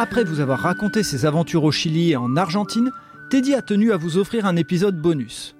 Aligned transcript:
Après 0.00 0.24
vous 0.24 0.40
avoir 0.40 0.60
raconté 0.60 1.02
ses 1.02 1.26
aventures 1.26 1.62
au 1.62 1.70
Chili 1.70 2.12
et 2.12 2.16
en 2.16 2.34
Argentine, 2.34 2.90
Teddy 3.28 3.52
a 3.52 3.60
tenu 3.60 3.92
à 3.92 3.98
vous 3.98 4.16
offrir 4.16 4.46
un 4.46 4.56
épisode 4.56 4.98
bonus. 4.98 5.54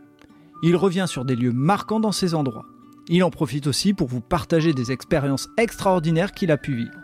Il 0.62 0.76
revient 0.76 1.04
sur 1.06 1.26
des 1.26 1.37
lieux 1.37 1.53
marquants 1.53 2.01
dans 2.01 2.10
ces 2.10 2.35
endroits. 2.35 2.64
Il 3.11 3.22
en 3.22 3.29
profite 3.29 3.66
aussi 3.66 3.92
pour 3.92 4.08
vous 4.08 4.22
partager 4.22 4.72
des 4.72 4.92
expériences 4.92 5.51
extraordinaires 5.58 6.33
qu'il 6.33 6.51
a 6.51 6.56
pu 6.56 6.74
vivre. 6.74 6.98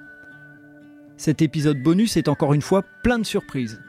Cet 1.18 1.42
épisode 1.42 1.82
bonus 1.82 2.16
est 2.16 2.28
encore 2.28 2.54
une 2.54 2.62
fois 2.62 2.82
plein 3.02 3.18
de 3.18 3.26
surprises. 3.26 3.82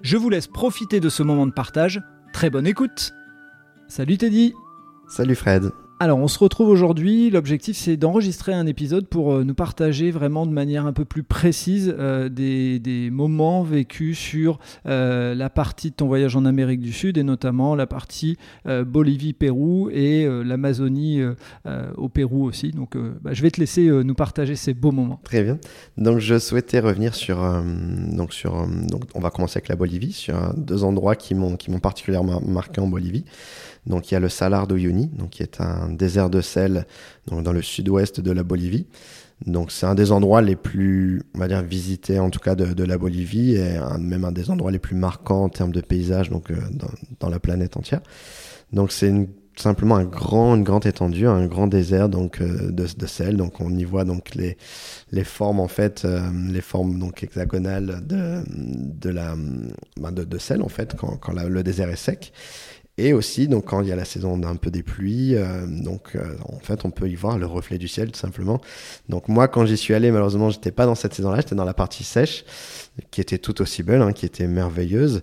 Je 0.00 0.16
vous 0.16 0.30
laisse 0.30 0.46
profiter 0.46 1.00
de 1.00 1.10
ce 1.10 1.22
moment 1.22 1.46
de 1.46 1.52
partage. 1.52 2.00
Très 2.32 2.48
bonne 2.48 2.66
écoute 2.66 3.12
Salut 3.86 4.16
Teddy 4.16 4.54
Salut 5.08 5.34
Fred 5.34 5.72
alors 6.00 6.18
on 6.18 6.28
se 6.28 6.38
retrouve 6.38 6.68
aujourd'hui, 6.68 7.30
l'objectif 7.30 7.76
c'est 7.76 7.96
d'enregistrer 7.96 8.52
un 8.52 8.66
épisode 8.66 9.06
pour 9.06 9.32
euh, 9.32 9.44
nous 9.44 9.54
partager 9.54 10.10
vraiment 10.10 10.44
de 10.44 10.50
manière 10.50 10.86
un 10.86 10.92
peu 10.92 11.04
plus 11.04 11.22
précise 11.22 11.94
euh, 11.98 12.28
des, 12.28 13.10
moments 13.12 13.62
vécus 13.62 14.18
sur 14.18 14.58
euh, 14.86 15.34
la 15.34 15.50
partie 15.50 15.90
de 15.90 15.94
ton 15.94 16.06
voyage 16.06 16.34
en 16.34 16.44
Amérique 16.46 16.80
du 16.80 16.92
Sud 16.92 17.16
et 17.16 17.22
notamment 17.22 17.74
la 17.74 17.86
partie 17.86 18.36
Bolivie-Pérou 18.66 19.90
et 19.90 20.26
l'Amazonie 20.44 21.20
au 21.96 22.08
Pérou 22.08 22.44
aussi. 22.44 22.70
Donc 22.70 22.96
bah, 23.22 23.30
je 23.32 23.42
vais 23.42 23.50
te 23.50 23.60
laisser 23.60 23.88
nous 23.88 24.14
partager 24.14 24.56
ces 24.56 24.74
beaux 24.74 24.90
moments. 24.90 25.20
Très 25.22 25.42
bien. 25.42 25.58
Donc 25.96 26.18
je 26.18 26.38
souhaitais 26.38 26.80
revenir 26.80 27.14
sur... 27.14 27.36
donc 28.12 28.32
sur 28.32 28.66
donc 28.66 29.04
on 29.14 29.20
va 29.20 29.30
commencer 29.30 29.58
avec 29.58 29.68
la 29.68 29.76
Bolivie, 29.76 30.12
sur 30.12 30.54
deux 30.56 30.84
endroits 30.84 31.16
qui 31.16 31.34
m'ont 31.34 31.56
particulièrement 31.80 32.40
marqué 32.40 32.80
en 32.80 32.88
Bolivie. 32.88 33.24
Donc 33.86 34.10
il 34.10 34.14
y 34.14 34.16
a 34.16 34.20
le 34.20 34.28
Salar 34.28 34.66
d'Uyuni, 34.66 35.08
donc 35.08 35.30
qui 35.30 35.42
est 35.42 35.60
un 35.60 35.90
désert 35.90 36.30
de 36.30 36.40
sel 36.40 36.86
dans 37.26 37.52
le 37.52 37.62
sud-ouest 37.62 38.20
de 38.20 38.30
la 38.30 38.42
Bolivie. 38.42 38.86
Donc 39.46 39.72
c'est 39.72 39.86
un 39.86 39.94
des 39.94 40.12
endroits 40.12 40.42
les 40.42 40.56
plus, 40.56 41.22
on 41.34 41.38
va 41.38 41.48
dire, 41.48 41.62
visités 41.62 42.18
en 42.18 42.30
tout 42.30 42.38
cas 42.38 42.54
de, 42.54 42.84
la 42.84 42.98
Bolivie 42.98 43.56
et 43.56 43.78
même 43.98 44.24
un 44.24 44.32
des 44.32 44.50
endroits 44.50 44.70
les 44.70 44.78
plus 44.78 44.96
marquants 44.96 45.44
en 45.44 45.48
termes 45.48 45.72
de 45.72 45.80
paysage 45.80 46.30
donc 46.30 46.50
euh, 46.50 46.56
dans, 47.20 47.28
la 47.28 47.38
planète 47.38 47.76
entière. 47.76 48.00
Donc 48.72 48.90
c'est 48.90 49.12
simplement 49.56 49.96
un 49.96 50.04
grand, 50.04 50.56
une 50.56 50.64
grande 50.64 50.86
étendue, 50.86 51.26
un 51.26 51.46
grand 51.46 51.66
désert 51.66 52.08
donc 52.08 52.40
euh, 52.40 52.70
de, 52.70 53.06
sel. 53.06 53.36
Donc 53.36 53.60
on 53.60 53.70
y 53.70 53.84
voit 53.84 54.04
donc 54.04 54.34
les, 54.34 54.56
formes 55.24 55.60
en 55.60 55.68
fait, 55.68 56.04
euh, 56.04 56.20
les 56.50 56.62
formes 56.62 56.98
donc 56.98 57.22
hexagonales 57.22 58.00
de, 58.06 58.42
de 58.48 59.10
la 59.10 59.34
ben, 60.00 60.12
de, 60.12 60.38
sel 60.38 60.62
en 60.62 60.68
fait 60.68 60.96
quand 60.96 61.32
le 61.32 61.62
désert 61.62 61.90
est 61.90 61.96
sec. 61.96 62.32
Et 62.96 63.12
aussi, 63.12 63.48
donc, 63.48 63.64
quand 63.66 63.80
il 63.80 63.88
y 63.88 63.92
a 63.92 63.96
la 63.96 64.04
saison 64.04 64.38
d'un 64.38 64.54
peu 64.54 64.70
des 64.70 64.84
pluies, 64.84 65.34
euh, 65.34 65.66
donc, 65.66 66.14
euh, 66.14 66.36
en 66.48 66.60
fait, 66.60 66.84
on 66.84 66.90
peut 66.90 67.08
y 67.08 67.16
voir 67.16 67.38
le 67.38 67.46
reflet 67.46 67.76
du 67.76 67.88
ciel, 67.88 68.12
tout 68.12 68.20
simplement. 68.20 68.60
Donc, 69.08 69.28
moi, 69.28 69.48
quand 69.48 69.66
j'y 69.66 69.76
suis 69.76 69.94
allé, 69.94 70.12
malheureusement, 70.12 70.50
j'étais 70.50 70.70
pas 70.70 70.86
dans 70.86 70.94
cette 70.94 71.12
saison-là, 71.12 71.40
j'étais 71.40 71.56
dans 71.56 71.64
la 71.64 71.74
partie 71.74 72.04
sèche, 72.04 72.44
qui 73.10 73.20
était 73.20 73.38
tout 73.38 73.60
aussi 73.62 73.82
belle, 73.82 74.00
hein, 74.00 74.12
qui 74.12 74.26
était 74.26 74.46
merveilleuse. 74.46 75.22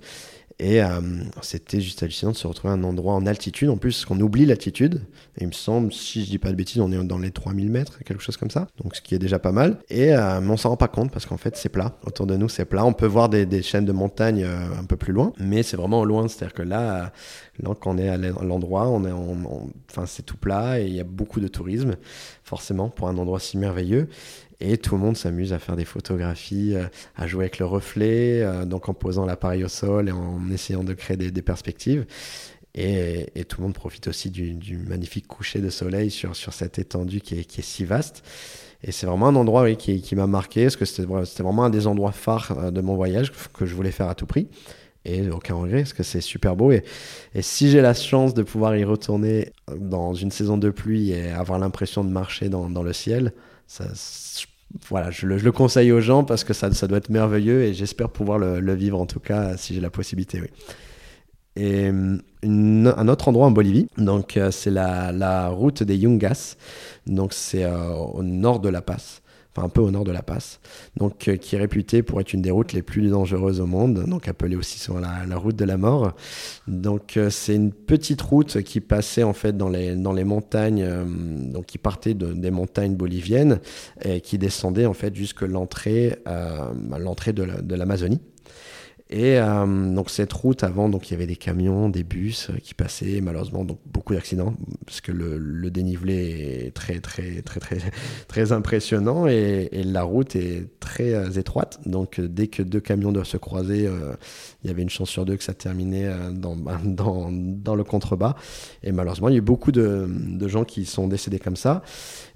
Et 0.62 0.80
euh, 0.84 1.02
c'était 1.42 1.82
juste 1.82 2.04
hallucinant 2.04 2.34
de 2.34 2.38
se 2.38 2.46
retrouver 2.46 2.72
à 2.72 2.78
un 2.78 2.84
endroit 2.84 3.16
en 3.16 3.26
altitude. 3.26 3.70
En 3.70 3.78
plus, 3.78 4.06
qu'on 4.06 4.20
oublie 4.20 4.46
l'altitude. 4.46 5.02
Il 5.40 5.48
me 5.48 5.54
semble, 5.54 5.92
si 5.92 6.24
je 6.24 6.30
dis 6.30 6.38
pas 6.38 6.50
de 6.50 6.56
bêtises, 6.56 6.80
on 6.80 6.92
est 6.92 7.04
dans 7.04 7.18
les 7.18 7.32
3000 7.32 7.72
mètres, 7.72 7.98
quelque 8.04 8.22
chose 8.22 8.38
comme 8.38 8.52
ça. 8.52 8.68
Donc, 8.78 8.96
ce 8.96 9.02
qui 9.02 9.16
est 9.16 9.20
déjà 9.20 9.40
pas 9.40 9.52
mal. 9.52 9.80
Et 9.90 10.14
euh, 10.14 10.40
on 10.40 10.58
s'en 10.58 10.70
rend 10.70 10.78
pas 10.78 10.88
compte 10.88 11.12
parce 11.12 11.26
qu'en 11.26 11.38
fait, 11.38 11.58
c'est 11.58 11.70
plat. 11.70 11.98
Autour 12.06 12.28
de 12.28 12.38
nous, 12.38 12.48
c'est 12.48 12.66
plat. 12.66 12.86
On 12.86 12.94
peut 12.94 13.08
voir 13.08 13.28
des, 13.28 13.64
chaînes 13.64 13.86
de 13.86 13.92
montagnes 13.92 14.44
euh, 14.44 14.80
un 14.80 14.84
peu 14.84 14.98
plus 14.98 15.14
loin. 15.14 15.34
Mais 15.40 15.64
c'est 15.64 15.78
vraiment 15.78 16.02
au 16.02 16.06
loin. 16.06 16.28
C'est-à-dire 16.28 16.54
que 16.54 16.62
là, 16.62 17.12
là, 17.60 17.76
quand 17.80 17.96
on 17.96 17.98
est 17.98 18.10
à 18.10 18.18
l'endroit, 18.18 18.88
on 18.88 19.04
est 19.04 19.12
enfin, 19.90 20.06
c'est 20.06 20.24
tout 20.24 20.38
plat 20.38 20.80
et 20.80 20.86
il 20.86 20.94
y 20.94 21.00
a 21.00 21.04
beaucoup 21.04 21.40
de 21.40 21.48
tourisme, 21.48 21.96
forcément, 22.44 22.90
pour 22.90 23.08
un 23.08 23.18
endroit 23.18 23.40
si 23.40 23.58
merveilleux. 23.58 24.10
Et 24.62 24.78
tout 24.78 24.96
le 24.96 25.02
monde 25.02 25.18
s'amuse 25.18 25.54
à 25.54 25.60
faire 25.60 25.76
des 25.76 25.86
photographies, 25.86 26.76
euh, 26.76 26.86
à 27.16 27.26
jouer 27.26 27.46
avec 27.46 27.58
le 27.58 27.66
reflet, 27.66 28.42
euh, 28.44 28.64
donc 28.66 28.90
en 28.90 28.94
posant 28.94 29.26
l'appareil 29.26 29.64
au 29.64 29.68
sol 29.68 30.08
et 30.08 30.12
en 30.12 30.52
essayant 30.52 30.84
de 30.84 30.94
créer 30.94 31.18
des, 31.18 31.42
perspectives. 31.42 32.06
Et, 32.76 33.26
tout 33.50 33.60
le 33.60 33.64
monde 33.64 33.74
profite 33.74 34.08
aussi 34.08 34.30
du, 34.30 34.78
magnifique 34.88 35.28
coucher 35.28 35.60
de 35.60 35.70
soleil 35.70 36.12
sur, 36.12 36.36
sur 36.36 36.54
cette 36.54 36.78
étendue 36.78 37.22
qui 37.22 37.40
est, 37.40 37.44
qui 37.44 37.60
est 37.62 37.64
si 37.64 37.86
vaste. 37.86 38.24
Et 38.84 38.92
c'est 38.92 39.08
vraiment 39.08 39.28
un 39.28 39.36
endroit 39.36 39.70
qui, 39.74 40.02
qui 40.02 40.16
m'a 40.16 40.28
marqué, 40.28 40.64
parce 40.64 40.76
que 40.76 40.86
c'était 40.86 41.44
vraiment 41.44 41.66
un 41.66 41.70
des 41.72 41.88
endroits 41.88 42.12
phares 42.12 42.56
euh, 42.58 42.72
de 42.72 42.82
mon 42.82 42.96
voyage 42.96 43.32
que 43.54 43.66
je 43.66 43.74
voulais 43.74 43.92
faire 43.92 44.10
à 44.10 44.16
tout 44.16 44.28
prix. 44.28 44.48
Et 45.06 45.28
aucun 45.32 45.56
regret, 45.56 45.80
parce 45.80 45.94
que 45.94 46.04
c'est 46.04 46.22
super 46.22 46.56
beau. 46.56 46.72
Et, 46.72 46.84
si 47.42 47.72
j'ai 47.72 47.82
la 47.82 47.96
chance 47.96 48.36
de 48.36 48.44
pouvoir 48.44 48.78
y 48.78 48.84
retourner 48.84 49.52
dans 49.76 50.14
une 50.14 50.30
saison 50.30 50.60
de 50.60 50.70
pluie 50.70 51.12
et 51.12 51.32
avoir 51.32 51.58
l'impression 51.58 52.04
de 52.04 52.12
marcher 52.12 52.50
dans, 52.50 52.70
dans 52.70 52.84
le 52.84 52.94
ciel, 52.94 53.34
ça, 53.66 53.86
voilà, 54.90 55.12
je 55.12 55.26
le, 55.26 55.52
conseille 55.52 55.92
aux 55.92 56.02
gens 56.02 56.24
parce 56.24 56.44
que 56.44 56.54
ça, 56.54 56.72
ça 56.74 56.88
doit 56.88 56.98
être 56.98 57.10
merveilleux 57.10 57.64
et 57.64 57.74
j'espère 57.74 58.10
pouvoir 58.10 58.40
le, 58.40 58.74
vivre 58.74 59.00
en 59.00 59.06
tout 59.06 59.20
cas 59.20 59.58
si 59.58 59.74
j'ai 59.74 59.82
la 59.82 59.90
possibilité. 59.90 60.42
Oui. 60.42 60.48
Et 61.58 61.92
un 62.44 63.08
autre 63.10 63.28
endroit 63.28 63.48
en 63.48 63.52
Bolivie, 63.52 63.88
donc 63.98 64.38
euh, 64.38 64.52
c'est 64.52 64.72
la, 64.72 65.12
la, 65.12 65.50
route 65.50 65.84
des 65.84 65.98
Yungas, 65.98 66.56
donc 67.08 67.34
c'est 67.34 67.66
euh, 67.66 67.94
au 67.94 68.24
nord 68.24 68.62
de 68.62 68.70
La 68.70 68.82
Paz 68.82 69.22
enfin 69.54 69.66
un 69.66 69.70
peu 69.70 69.82
au 69.82 69.92
nord 69.92 70.04
de 70.04 70.12
La 70.12 70.22
Passe, 70.22 70.60
donc 70.98 71.28
euh, 71.28 71.36
qui 71.36 71.56
est 71.56 71.60
réputée 71.60 72.04
pour 72.04 72.22
être 72.22 72.34
une 72.34 72.42
des 72.42 72.52
routes 72.52 72.74
les 72.74 72.82
plus 72.82 73.10
dangereuses 73.10 73.60
au 73.60 73.66
monde, 73.66 74.06
donc 74.06 74.28
appelée 74.28 74.56
aussi 74.56 74.80
sur 74.80 75.00
la, 75.00 75.26
route 75.36 75.56
de 75.56 75.66
la 75.66 75.78
mort. 75.78 76.14
Donc 76.68 77.18
euh, 77.18 77.30
c'est 77.30 77.56
une 77.56 77.72
petite 77.72 78.22
route 78.22 78.62
qui 78.64 78.80
passait 78.80 79.24
en 79.24 79.34
fait 79.34 79.58
dans 79.58 79.70
les 79.70 79.96
dans 79.96 80.14
les 80.14 80.24
montagnes, 80.24 80.84
euh, 80.84 81.04
donc 81.06 81.66
qui 81.66 81.78
partait 81.78 82.14
de, 82.14 82.34
des 82.34 82.52
montagnes 82.52 82.96
boliviennes 82.96 83.60
et 84.04 84.22
qui 84.22 84.38
descendait 84.38 84.86
en 84.86 84.94
fait 84.94 85.16
jusque 85.16 85.42
l'entrée 85.42 86.18
l'entrée 86.98 87.34
de 87.34 87.76
l'Amazonie. 87.76 88.20
Et 89.12 89.38
euh, 89.38 89.94
donc 89.94 90.10
cette 90.10 90.32
route 90.32 90.64
avant, 90.64 90.88
donc 90.88 91.10
il 91.10 91.14
y 91.14 91.16
avait 91.16 91.28
des 91.28 91.36
camions, 91.36 91.90
des 91.90 92.04
bus 92.04 92.50
euh, 92.50 92.54
qui 92.64 92.74
passaient, 92.74 93.20
malheureusement 93.22 93.66
donc 93.66 93.80
beaucoup 93.86 94.14
d'accidents 94.14 94.56
parce 94.86 95.02
que 95.02 95.12
le, 95.12 95.70
dénivelé 95.70 96.68
est 96.68 96.72
très 96.74 97.02
très 97.02 97.42
très 97.42 97.60
très 97.60 97.78
très 98.30 98.52
impressionnant 98.54 99.28
et, 99.28 99.70
la 99.84 100.04
route 100.04 100.38
est 100.38 100.66
très 100.80 101.14
euh, 101.14 101.30
étroite. 101.32 101.82
Donc 101.86 102.22
dès 102.22 102.48
que 102.48 102.64
deux 102.64 102.80
camions 102.80 103.12
doivent 103.12 103.26
se 103.26 103.36
croiser, 103.36 103.90
il 104.64 104.68
y 104.68 104.72
avait 104.72 104.82
une 104.82 104.90
chance 104.90 105.10
sur 105.10 105.26
deux 105.26 105.36
que 105.36 105.44
ça 105.44 105.54
terminait 105.54 106.10
dans, 106.32 106.56
dans, 106.86 107.30
dans 107.32 107.76
le 107.76 107.84
contrebas. 107.84 108.36
Et 108.84 108.94
malheureusement, 108.94 109.28
il 109.28 109.34
y 109.34 109.36
a 109.36 109.40
eu 109.40 109.42
beaucoup 109.42 109.74
de, 109.74 110.08
de 110.08 110.48
gens 110.48 110.64
qui 110.64 110.86
sont 110.86 111.08
décédés 111.08 111.40
comme 111.40 111.56
ça. 111.58 111.82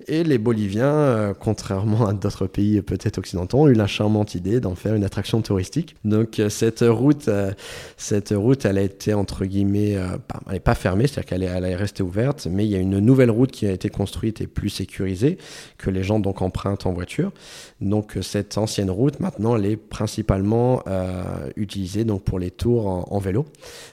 Et 0.07 0.23
les 0.23 0.37
Boliviens, 0.37 1.33
contrairement 1.39 2.07
à 2.07 2.13
d'autres 2.13 2.47
pays 2.47 2.81
peut-être 2.81 3.17
occidentaux, 3.17 3.59
ont 3.59 3.67
eu 3.67 3.73
la 3.73 3.87
charmante 3.87 4.35
idée 4.35 4.59
d'en 4.59 4.75
faire 4.75 4.95
une 4.95 5.03
attraction 5.03 5.41
touristique. 5.41 5.95
Donc 6.03 6.41
cette 6.65 6.83
route, 6.89 7.27
euh, 7.27 7.51
cette 7.95 8.33
route, 8.35 8.65
elle 8.65 8.79
a 8.79 8.81
été 8.81 9.13
entre 9.13 9.45
guillemets, 9.45 9.95
euh, 9.95 10.17
elle 10.47 10.53
n'est 10.53 10.59
pas 10.59 10.73
fermée, 10.73 11.05
c'est-à-dire 11.05 11.25
qu'elle 11.25 11.43
est, 11.43 11.75
restée 11.75 12.01
ouverte, 12.01 12.47
mais 12.49 12.65
il 12.65 12.71
y 12.71 12.75
a 12.75 12.79
une 12.79 12.99
nouvelle 12.99 13.29
route 13.29 13.51
qui 13.51 13.67
a 13.67 13.71
été 13.71 13.89
construite 13.89 14.41
et 14.41 14.47
plus 14.47 14.69
sécurisée 14.69 15.37
que 15.77 15.91
les 15.91 16.03
gens 16.03 16.19
donc 16.19 16.41
empruntent 16.41 16.87
en 16.87 16.93
voiture. 16.93 17.31
Donc 17.81 18.17
cette 18.21 18.57
ancienne 18.57 18.89
route, 18.89 19.19
maintenant, 19.19 19.55
elle 19.55 19.65
est 19.65 19.77
principalement 19.77 20.81
euh, 20.87 21.49
utilisée 21.55 22.03
donc 22.03 22.23
pour 22.23 22.39
les 22.39 22.49
tours 22.49 22.87
en, 22.87 23.19
vélo. 23.19 23.45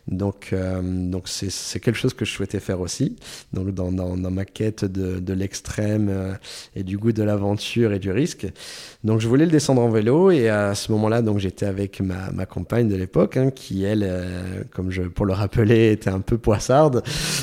Donc 0.09 0.55
donc 0.83 1.29
c'est 1.29 1.81
quelque 1.81 1.97
chose 1.97 2.15
que 2.15 2.25
je 2.25 2.33
souhaitais 2.33 2.61
faire 2.61 2.81
aussi. 2.81 3.17
Donc 3.53 3.73
dans, 3.75 3.91
ma 4.31 4.45
quête 4.45 4.85
de, 4.85 5.33
l'extrême 5.33 6.39
et 6.75 6.85
du 6.85 6.97
goût 6.97 7.13
de 7.13 7.23
l'aventure 7.23 7.93
et 7.93 7.99
du 7.99 8.11
risque. 8.11 8.47
Donc 9.05 9.21
je 9.21 9.29
voulais 9.29 9.45
le 9.45 9.51
descendre 9.51 9.83
en 9.83 9.91
vélo 9.91 10.31
et 10.31 10.49
à 10.49 10.75
ce 10.75 10.93
moment-là, 10.93 11.23
donc 11.23 11.39
j'étais 11.39 11.67
avec 11.67 12.01
ma, 12.01 12.31
ma 12.31 12.47
de 12.63 12.97
l'époque, 12.97 13.37
hein, 13.37 13.51
qui 13.51 13.85
elle, 13.85 14.05
euh, 14.05 14.63
comme 14.71 14.91
je 14.91 15.03
pour 15.03 15.27
le 15.27 15.33
rappeler, 15.33 15.93
était 15.93 16.11
un 16.11 16.21
peu 16.21 16.39
poissarde, 16.39 17.03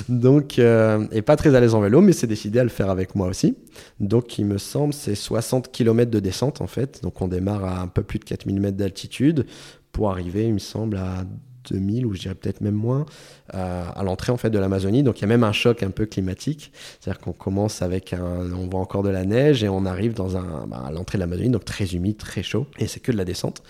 donc 0.09 0.59
euh, 0.59 1.05
et 1.11 1.21
pas 1.21 1.35
très 1.35 1.55
à 1.55 1.59
l'aise 1.59 1.75
en 1.75 1.81
vélo, 1.81 2.01
mais 2.01 2.13
s'est 2.13 2.27
décidé 2.27 2.59
à 2.59 2.63
le 2.63 2.69
faire 2.69 2.89
avec 2.89 3.15
moi 3.15 3.27
aussi. 3.27 3.55
Donc 3.99 4.39
il 4.39 4.45
me 4.45 4.57
semble 4.57 4.93
c'est 4.93 5.15
60 5.15 5.71
km 5.71 6.09
de 6.09 6.19
descente 6.19 6.61
en 6.61 6.67
fait. 6.67 7.01
Donc 7.03 7.21
on 7.21 7.27
démarre 7.27 7.65
à 7.65 7.81
un 7.81 7.87
peu 7.87 8.03
plus 8.03 8.19
de 8.19 8.25
4000 8.25 8.59
mètres 8.59 8.77
d'altitude 8.77 9.45
pour 9.91 10.11
arriver, 10.11 10.45
il 10.45 10.53
me 10.53 10.59
semble, 10.59 10.97
à 10.97 11.25
2000 11.69 12.05
ou 12.05 12.13
je 12.13 12.21
dirais 12.21 12.35
peut-être 12.35 12.61
même 12.61 12.75
moins 12.75 13.05
à 13.51 14.03
l'entrée 14.03 14.31
en 14.31 14.37
fait 14.37 14.49
de 14.49 14.59
l'Amazonie. 14.59 15.03
Donc 15.03 15.19
il 15.19 15.21
y 15.21 15.25
a 15.25 15.27
même 15.27 15.43
un 15.43 15.51
choc 15.51 15.83
un 15.83 15.91
peu 15.91 16.05
climatique, 16.05 16.71
c'est-à-dire 16.99 17.19
qu'on 17.21 17.33
commence 17.33 17.81
avec 17.81 18.13
un, 18.13 18.51
on 18.53 18.67
voit 18.67 18.79
encore 18.79 19.03
de 19.03 19.09
la 19.09 19.25
neige 19.25 19.63
et 19.63 19.69
on 19.69 19.85
arrive 19.85 20.13
dans 20.13 20.37
un 20.37 20.67
bah, 20.67 20.83
à 20.85 20.91
l'entrée 20.91 21.17
de 21.17 21.23
l'Amazonie, 21.23 21.49
donc 21.49 21.65
très 21.65 21.85
humide, 21.95 22.17
très 22.17 22.43
chaud 22.43 22.67
et 22.77 22.87
c'est 22.87 22.99
que 22.99 23.11
de 23.11 23.17
la 23.17 23.25
descente. 23.25 23.63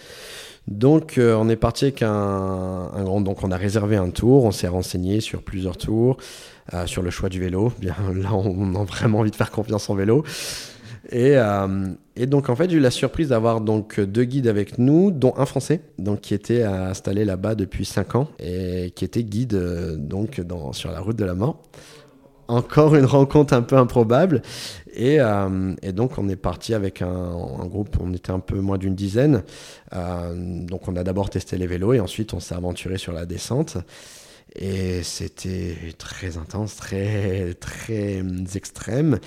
Donc 0.69 1.17
euh, 1.17 1.33
on 1.33 1.49
est 1.49 1.55
parti 1.55 1.85
avec 1.85 2.03
un, 2.03 2.91
grand, 3.03 3.21
donc 3.21 3.43
on 3.43 3.49
a 3.49 3.57
réservé 3.57 3.95
un 3.95 4.11
tour, 4.11 4.43
on 4.43 4.51
s'est 4.51 4.67
renseigné 4.67 5.19
sur 5.19 5.41
plusieurs 5.41 5.77
tours, 5.77 6.17
euh, 6.75 6.85
sur 6.85 7.01
le 7.01 7.09
choix 7.09 7.27
du 7.27 7.39
vélo. 7.39 7.73
Bien 7.79 7.95
là 8.15 8.33
on 8.33 8.75
a 8.75 8.83
vraiment 8.83 9.19
envie 9.19 9.31
de 9.31 9.35
faire 9.35 9.49
confiance 9.49 9.89
en 9.89 9.95
vélo. 9.95 10.23
Et, 11.11 11.37
euh, 11.37 11.87
et, 12.15 12.27
donc 12.27 12.49
en 12.49 12.55
fait 12.55 12.69
j'ai 12.69 12.77
eu 12.77 12.81
la 12.81 12.91
surprise 12.91 13.29
d'avoir 13.29 13.61
donc 13.61 13.99
deux 13.99 14.25
guides 14.25 14.45
avec 14.45 14.77
nous, 14.77 15.09
dont 15.09 15.33
un 15.37 15.47
français, 15.47 15.81
donc 15.97 16.21
qui 16.21 16.35
était 16.35 16.61
installé 16.61 17.25
là-bas 17.25 17.55
depuis 17.55 17.85
5 17.85 18.13
ans 18.13 18.27
et 18.37 18.91
qui 18.95 19.05
était 19.05 19.23
guide 19.23 19.57
donc 19.97 20.39
sur 20.73 20.91
la 20.91 20.99
route 20.99 21.15
de 21.15 21.25
la 21.25 21.33
mort. 21.33 21.63
Encore 22.49 22.95
une 22.95 23.05
rencontre 23.05 23.53
un 23.53 23.61
peu 23.61 23.77
improbable. 23.77 24.41
Et, 24.93 25.19
donc 25.93 26.17
on 26.17 26.27
est 26.27 26.35
parti 26.35 26.73
avec 26.73 27.01
un, 27.01 27.31
groupe, 27.65 27.97
on 28.01 28.11
était 28.13 28.31
un 28.31 28.39
peu 28.39 28.59
moins 28.59 28.77
d'une 28.77 28.95
dizaine. 28.95 29.43
donc 29.93 30.87
on 30.87 30.95
a 30.95 31.03
d'abord 31.03 31.29
testé 31.29 31.57
les 31.57 31.67
vélos 31.67 31.93
et 31.93 31.99
ensuite 31.99 32.33
on 32.33 32.39
s'est 32.39 32.55
aventuré 32.55 32.97
sur 32.97 33.13
la 33.13 33.25
descente. 33.25 33.77
Et 34.55 35.03
c'était 35.03 35.77
très 35.99 36.37
intense, 36.37 36.75
très, 36.75 37.53
très 37.53 38.23
extrême 38.55 39.19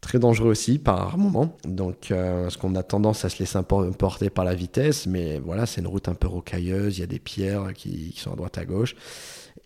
très 0.00 0.18
dangereux 0.18 0.50
aussi 0.50 0.78
par 0.78 1.18
moment. 1.18 1.56
Donc, 1.64 2.10
euh, 2.10 2.48
qu'on 2.60 2.74
a 2.74 2.82
tendance 2.82 3.24
à 3.24 3.28
se 3.28 3.38
laisser 3.38 3.58
emporter 3.58 4.30
par 4.30 4.44
la 4.44 4.54
vitesse, 4.54 5.06
mais 5.06 5.38
voilà, 5.38 5.66
c'est 5.66 5.80
une 5.80 5.86
route 5.86 6.08
un 6.08 6.14
peu 6.14 6.26
rocailleuse, 6.28 6.98
il 6.98 7.00
y 7.00 7.04
a 7.04 7.06
des 7.06 7.18
pierres 7.18 7.72
qui, 7.74 8.10
qui 8.10 8.20
sont 8.20 8.32
à 8.32 8.36
droite 8.36 8.58
à 8.58 8.64
gauche. 8.64 8.96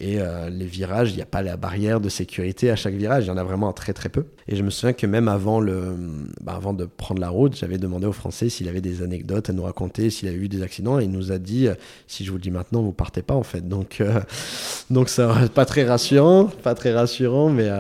Et 0.00 0.18
euh, 0.18 0.50
les 0.50 0.64
virages, 0.64 1.12
il 1.12 1.16
n'y 1.16 1.22
a 1.22 1.26
pas 1.26 1.42
la 1.42 1.56
barrière 1.56 2.00
de 2.00 2.08
sécurité 2.08 2.70
à 2.70 2.76
chaque 2.76 2.94
virage, 2.94 3.24
il 3.24 3.28
y 3.28 3.30
en 3.30 3.36
a 3.36 3.44
vraiment 3.44 3.72
très 3.72 3.92
très 3.92 4.08
peu. 4.08 4.24
Et 4.48 4.56
je 4.56 4.62
me 4.64 4.70
souviens 4.70 4.92
que 4.92 5.06
même 5.06 5.28
avant, 5.28 5.60
le, 5.60 5.96
bah, 6.40 6.54
avant 6.56 6.72
de 6.72 6.84
prendre 6.84 7.20
la 7.20 7.28
route, 7.28 7.56
j'avais 7.56 7.78
demandé 7.78 8.06
au 8.06 8.12
Français 8.12 8.48
s'il 8.48 8.68
avait 8.68 8.80
des 8.80 9.02
anecdotes 9.02 9.50
à 9.50 9.52
nous 9.52 9.62
raconter, 9.62 10.10
s'il 10.10 10.28
avait 10.28 10.36
eu 10.36 10.48
des 10.48 10.62
accidents. 10.62 10.98
Et 10.98 11.04
il 11.04 11.10
nous 11.10 11.30
a 11.30 11.38
dit 11.38 11.68
euh, 11.68 11.74
si 12.08 12.24
je 12.24 12.30
vous 12.30 12.38
le 12.38 12.42
dis 12.42 12.50
maintenant, 12.50 12.82
vous 12.82 12.92
partez 12.92 13.22
pas 13.22 13.34
en 13.34 13.44
fait. 13.44 13.68
Donc, 13.68 14.00
euh, 14.00 14.20
donc 14.90 15.08
ça 15.08 15.32
pas 15.54 15.64
très 15.64 15.84
rassurant, 15.84 16.46
pas 16.46 16.74
très 16.74 16.92
rassurant. 16.92 17.48
Mais, 17.48 17.70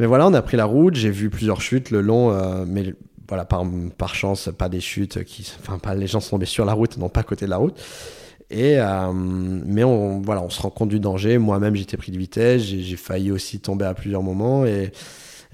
mais 0.00 0.06
voilà, 0.06 0.26
on 0.26 0.34
a 0.34 0.42
pris 0.42 0.56
la 0.56 0.64
route, 0.64 0.96
j'ai 0.96 1.10
vu 1.10 1.30
plusieurs 1.30 1.60
chutes 1.60 1.90
le 1.90 2.00
long, 2.00 2.34
mais 2.66 2.94
voilà, 3.28 3.44
par, 3.44 3.64
par 3.96 4.14
chance, 4.14 4.50
pas 4.58 4.68
des 4.68 4.80
chutes 4.80 5.22
qui. 5.24 5.50
Enfin, 5.60 5.78
pas 5.78 5.94
les 5.94 6.08
gens 6.08 6.20
sont 6.20 6.30
tombés 6.30 6.46
sur 6.46 6.64
la 6.64 6.72
route, 6.72 6.96
non 6.98 7.08
pas 7.08 7.20
à 7.20 7.24
côté 7.24 7.44
de 7.44 7.50
la 7.50 7.58
route. 7.58 7.80
Et, 8.50 8.78
euh, 8.78 9.12
mais 9.12 9.84
on, 9.84 10.20
voilà, 10.20 10.42
on 10.42 10.50
se 10.50 10.60
rend 10.60 10.70
compte 10.70 10.90
du 10.90 11.00
danger. 11.00 11.38
Moi-même, 11.38 11.74
j'étais 11.74 11.96
pris 11.96 12.12
de 12.12 12.18
vitesse. 12.18 12.62
J'ai 12.62 12.96
failli 12.96 13.30
aussi 13.30 13.60
tomber 13.60 13.84
à 13.84 13.94
plusieurs 13.94 14.22
moments. 14.22 14.64
Et, 14.64 14.92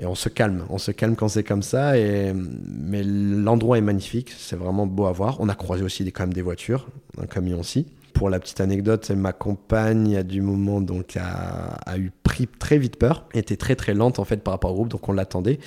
on 0.02 0.14
se 0.14 0.31
calme. 0.31 0.64
On 0.70 0.78
se 0.78 0.92
calme 0.92 1.14
quand 1.14 1.28
c'est 1.28 1.44
comme 1.44 1.62
ça. 1.62 1.98
Et, 1.98 2.32
mais 2.34 3.02
l'endroit 3.02 3.78
est 3.78 3.82
magnifique. 3.82 4.32
C'est 4.37 4.56
vraiment 4.56 4.87
beau 4.87 5.06
à 5.06 5.12
voir. 5.12 5.37
On 5.40 5.48
a 5.48 5.54
croisé 5.54 5.82
aussi 5.82 6.04
des, 6.04 6.12
quand 6.12 6.25
même 6.25 6.32
des 6.32 6.42
voitures, 6.42 6.88
un 7.20 7.26
camion 7.26 7.60
aussi. 7.60 7.87
Pour 8.14 8.28
la 8.28 8.40
petite 8.40 8.60
anecdote, 8.60 9.10
ma 9.10 9.32
compagne, 9.32 10.16
a 10.16 10.22
du 10.22 10.42
moment, 10.42 10.81
donc, 10.81 11.16
a, 11.16 11.76
a, 11.87 11.96
eu 11.96 12.10
pris 12.22 12.48
très 12.48 12.76
vite 12.76 12.96
peur, 12.96 13.26
était 13.34 13.56
très 13.56 13.76
très 13.76 13.94
lente 13.94 14.19
en 14.19 14.25
fait 14.25 14.38
par 14.38 14.52
rapport 14.52 14.72
au 14.72 14.75
groupe, 14.75 14.88
donc 14.88 15.08
on 15.08 15.12
l'attendait, 15.12 15.58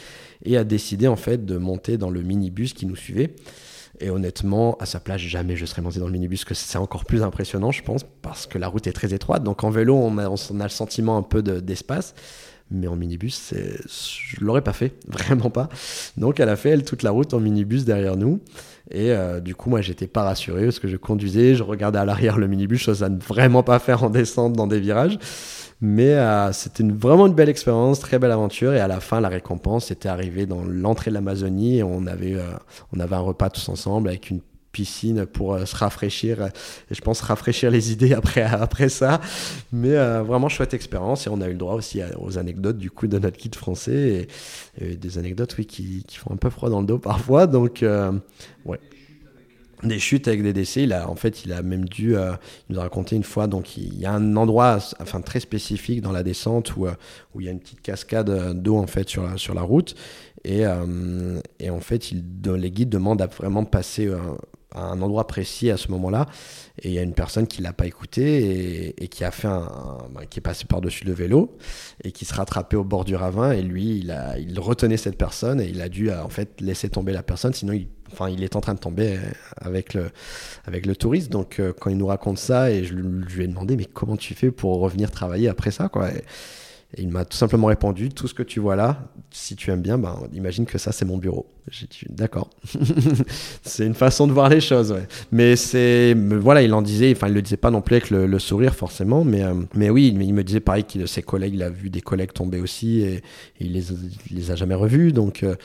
et 0.43 0.57
a 0.57 0.63
décidé 0.63 1.07
en 1.07 1.15
fait 1.15 1.45
de 1.45 1.57
monter 1.57 1.97
dans 1.97 2.09
le 2.09 2.21
minibus 2.21 2.73
qui 2.73 2.85
nous 2.85 2.97
suivait. 2.97 3.33
Et 3.99 4.09
honnêtement, 4.09 4.75
à 4.79 4.85
sa 4.85 4.99
place, 4.99 5.21
jamais 5.21 5.55
je 5.55 5.65
serais 5.65 5.81
monté 5.81 5.99
dans 5.99 6.07
le 6.07 6.11
minibus, 6.11 6.45
que 6.45 6.53
c'est 6.53 6.77
encore 6.77 7.05
plus 7.05 7.21
impressionnant, 7.21 7.71
je 7.71 7.83
pense, 7.83 8.03
parce 8.21 8.47
que 8.47 8.57
la 8.57 8.67
route 8.67 8.87
est 8.87 8.93
très 8.93 9.13
étroite. 9.13 9.43
Donc 9.43 9.63
en 9.63 9.69
vélo, 9.69 9.95
on 9.95 10.17
a, 10.17 10.29
le 10.63 10.69
sentiment 10.69 11.17
un 11.17 11.21
peu 11.21 11.43
d'espace. 11.43 12.15
Mais 12.73 12.87
en 12.87 12.95
minibus, 12.95 13.53
je 13.53 14.43
l'aurais 14.43 14.61
pas 14.61 14.73
fait, 14.73 14.93
vraiment 15.07 15.49
pas. 15.49 15.69
Donc 16.17 16.39
elle 16.39 16.49
a 16.49 16.55
fait, 16.55 16.71
elle, 16.71 16.83
toute 16.83 17.03
la 17.03 17.11
route 17.11 17.33
en 17.33 17.39
minibus 17.39 17.85
derrière 17.85 18.17
nous. 18.17 18.39
Et 18.91 19.11
euh, 19.11 19.39
du 19.39 19.55
coup, 19.55 19.69
moi, 19.69 19.81
j'étais 19.81 20.07
pas 20.07 20.23
rassuré 20.23 20.65
parce 20.65 20.79
que 20.79 20.87
je 20.87 20.97
conduisais, 20.97 21.55
je 21.55 21.63
regardais 21.63 21.99
à 21.99 22.05
l'arrière 22.05 22.37
le 22.37 22.47
minibus, 22.47 22.81
chose 22.81 23.03
à 23.03 23.09
ne 23.09 23.17
vraiment 23.17 23.63
pas 23.63 23.79
faire 23.79 24.03
en 24.03 24.09
descente 24.09 24.53
dans 24.53 24.67
des 24.67 24.79
virages. 24.79 25.17
Mais 25.81 26.13
euh, 26.13 26.51
c'était 26.53 26.83
vraiment 26.83 27.27
une 27.27 27.33
belle 27.33 27.49
expérience, 27.49 27.99
très 27.99 28.19
belle 28.19 28.31
aventure. 28.31 28.73
Et 28.73 28.79
à 28.79 28.87
la 28.87 28.99
fin, 28.99 29.19
la 29.19 29.29
récompense 29.29 29.91
était 29.91 30.09
arrivée 30.09 30.45
dans 30.45 30.63
l'entrée 30.63 31.11
de 31.11 31.15
l'Amazonie. 31.15 31.79
Et 31.79 31.83
on 31.83 32.07
avait, 32.07 32.35
euh, 32.35 32.51
on 32.95 32.99
avait 32.99 33.15
un 33.15 33.19
repas 33.19 33.49
tous 33.49 33.67
ensemble 33.69 34.09
avec 34.09 34.29
une 34.29 34.41
piscine 34.73 35.25
pour 35.25 35.53
euh, 35.53 35.65
se 35.65 35.75
rafraîchir. 35.77 36.49
Et 36.91 36.95
je 36.95 36.99
pense 36.99 37.21
rafraîchir 37.21 37.71
les 37.71 37.93
idées 37.93 38.13
après 38.13 38.41
après 38.43 38.89
ça. 38.89 39.21
Mais 39.71 39.95
vraiment 40.23 40.49
chouette 40.49 40.73
expérience. 40.73 41.27
Et 41.27 41.29
on 41.29 41.39
a 41.39 41.47
eu 41.47 41.53
le 41.53 41.57
droit 41.57 41.75
aussi 41.75 42.01
aux 42.19 42.37
anecdotes 42.37 42.77
du 42.77 42.91
coup 42.91 43.07
de 43.07 43.17
notre 43.17 43.37
guide 43.37 43.55
français. 43.55 44.27
Et, 44.81 44.95
des 44.97 45.17
anecdotes 45.17 45.55
oui 45.57 45.65
qui, 45.65 46.03
qui, 46.05 46.17
font 46.17 46.33
un 46.33 46.37
peu 46.37 46.49
froid 46.49 46.69
dans 46.69 46.81
le 46.81 46.87
dos 46.87 46.97
parfois. 46.97 47.47
Donc 47.47 47.85
ouais. 48.65 48.79
Des 49.83 49.99
chutes 49.99 50.29
avec 50.29 50.43
des 50.43 50.53
décès. 50.53 50.83
Il 50.83 50.93
en 50.93 51.15
fait, 51.15 51.43
il 51.43 51.51
a 51.51 51.61
même 51.61 51.85
dû, 51.85 52.15
euh, 52.15 52.31
nous 52.69 52.79
a 52.79 52.83
raconté 52.83 53.15
une 53.15 53.23
fois, 53.23 53.47
donc 53.47 53.77
il 53.77 53.99
y 53.99 54.05
a 54.05 54.13
un 54.13 54.35
endroit, 54.37 54.79
enfin 55.01 55.19
très 55.19 55.41
spécifique 55.41 56.01
dans 56.01 56.13
la 56.13 56.23
descente 56.23 56.77
où, 56.77 56.87
euh, 56.87 56.93
où 57.33 57.41
il 57.41 57.45
y 57.45 57.49
a 57.49 57.51
une 57.51 57.59
petite 57.59 57.81
cascade 57.81 58.53
d'eau 58.61 58.77
en 58.77 58.87
fait 58.87 59.09
sur 59.09 59.23
la, 59.23 59.37
sur 59.37 59.53
la 59.53 59.61
route. 59.61 59.95
Et, 60.45 60.65
euh, 60.65 61.39
et 61.59 61.69
en 61.69 61.81
fait, 61.81 62.11
il, 62.11 62.23
les 62.55 62.71
guides 62.71 62.89
demandent 62.89 63.21
à 63.21 63.27
vraiment 63.27 63.65
passer 63.65 64.09
à 64.73 64.81
un 64.81 65.01
endroit 65.01 65.27
précis 65.27 65.69
à 65.71 65.77
ce 65.77 65.89
moment-là. 65.91 66.27
Et 66.81 66.89
il 66.89 66.93
y 66.93 66.99
a 66.99 67.01
une 67.01 67.13
personne 67.13 67.47
qui 67.47 67.61
l'a 67.61 67.73
pas 67.73 67.85
écouté 67.85 68.93
et, 69.01 69.07
qui 69.07 69.23
a 69.23 69.31
fait 69.31 69.47
un, 69.47 69.67
bah, 70.13 70.25
qui 70.29 70.39
est 70.39 70.41
passé 70.41 70.65
par-dessus 70.65 71.05
le 71.05 71.13
vélo 71.13 71.57
et 72.03 72.11
qui 72.11 72.25
se 72.25 72.33
rattrapait 72.33 72.77
au 72.77 72.83
bord 72.83 73.05
du 73.05 73.15
ravin. 73.15 73.51
Et 73.51 73.61
lui, 73.61 73.99
il 73.99 74.11
a, 74.11 74.37
il 74.37 74.59
retenait 74.59 74.97
cette 74.97 75.17
personne 75.17 75.61
et 75.61 75.67
il 75.67 75.81
a 75.81 75.89
dû 75.89 76.11
en 76.11 76.29
fait 76.29 76.59
laisser 76.61 76.89
tomber 76.89 77.13
la 77.13 77.23
personne, 77.23 77.53
sinon 77.53 77.73
il 77.73 77.87
enfin, 78.13 78.29
il 78.29 78.43
est 78.43 78.55
en 78.55 78.61
train 78.61 78.75
de 78.75 78.79
tomber 78.79 79.17
avec 79.57 79.93
le, 79.93 80.11
avec 80.65 80.85
le 80.85 80.95
touriste. 80.95 81.31
Donc, 81.31 81.59
euh, 81.59 81.73
quand 81.77 81.89
il 81.89 81.97
nous 81.97 82.07
raconte 82.07 82.37
ça, 82.37 82.71
et 82.71 82.83
je, 82.83 82.93
lui 82.93 83.43
ai 83.43 83.47
demandé, 83.47 83.75
mais 83.75 83.85
comment 83.85 84.17
tu 84.17 84.33
fais 84.35 84.51
pour 84.51 84.79
revenir 84.79 85.11
travailler 85.11 85.49
après 85.49 85.71
ça, 85.71 85.89
quoi? 85.89 86.09
Il 86.97 87.09
m'a 87.09 87.25
tout 87.25 87.37
simplement 87.37 87.67
répondu 87.67 88.09
tout 88.09 88.27
ce 88.27 88.33
que 88.33 88.43
tu 88.43 88.59
vois 88.59 88.75
là, 88.75 89.09
si 89.31 89.55
tu 89.55 89.71
aimes 89.71 89.81
bien, 89.81 89.97
ben, 89.97 90.19
imagine 90.33 90.65
que 90.65 90.77
ça 90.77 90.91
c'est 90.91 91.05
mon 91.05 91.17
bureau. 91.17 91.47
J'ai 91.71 91.87
dit 91.87 92.01
d'accord. 92.09 92.49
c'est 93.63 93.85
une 93.85 93.95
façon 93.95 94.27
de 94.27 94.33
voir 94.33 94.49
les 94.49 94.59
choses, 94.59 94.91
ouais. 94.91 95.07
Mais 95.31 95.55
c'est 95.55 96.13
voilà, 96.13 96.61
il 96.61 96.73
en 96.73 96.81
disait, 96.81 97.13
enfin 97.15 97.29
il 97.29 97.33
le 97.33 97.41
disait 97.41 97.57
pas 97.57 97.71
non 97.71 97.81
plus 97.81 97.95
avec 97.95 98.09
le, 98.09 98.37
sourire 98.37 98.75
forcément, 98.75 99.23
mais 99.23 99.43
euh, 99.43 99.53
mais 99.73 99.89
oui, 99.89 100.13
il, 100.13 100.33
me 100.33 100.43
disait 100.43 100.59
pareil 100.59 100.83
qu'il 100.83 101.07
ses 101.07 101.23
collègues, 101.23 101.55
il 101.55 101.63
a 101.63 101.69
vu 101.69 101.89
des 101.89 102.01
collègues 102.01 102.33
tomber 102.33 102.59
aussi 102.59 103.01
et, 103.01 103.23
il 103.59 103.73
les 103.73 103.83
les 104.29 104.51
a 104.51 104.55
jamais 104.55 104.75
revus, 104.75 105.13
donc 105.13 105.43
euh, 105.43 105.55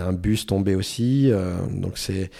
un 0.00 0.12
bus 0.12 0.46
tomber 0.46 0.74
aussi, 0.74 1.30
euh, 1.30 1.58
donc 1.70 1.98
c'est 1.98 2.30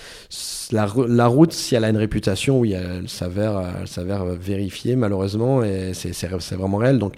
la, 0.73 0.88
la, 1.09 1.26
route 1.26 1.53
si 1.53 1.75
elle 1.75 1.85
a 1.85 1.91
une 1.91 1.97
réputation, 1.99 2.59
oui, 2.59 2.73
elle 2.73 3.09
s'avère 3.09 4.25
vérifiée 4.25 4.97
malheureusement 4.97 5.62
et 5.62 5.93
c'est 5.93 6.56
vraiment 6.56 6.79
réel, 6.79 6.99
donc 6.99 7.15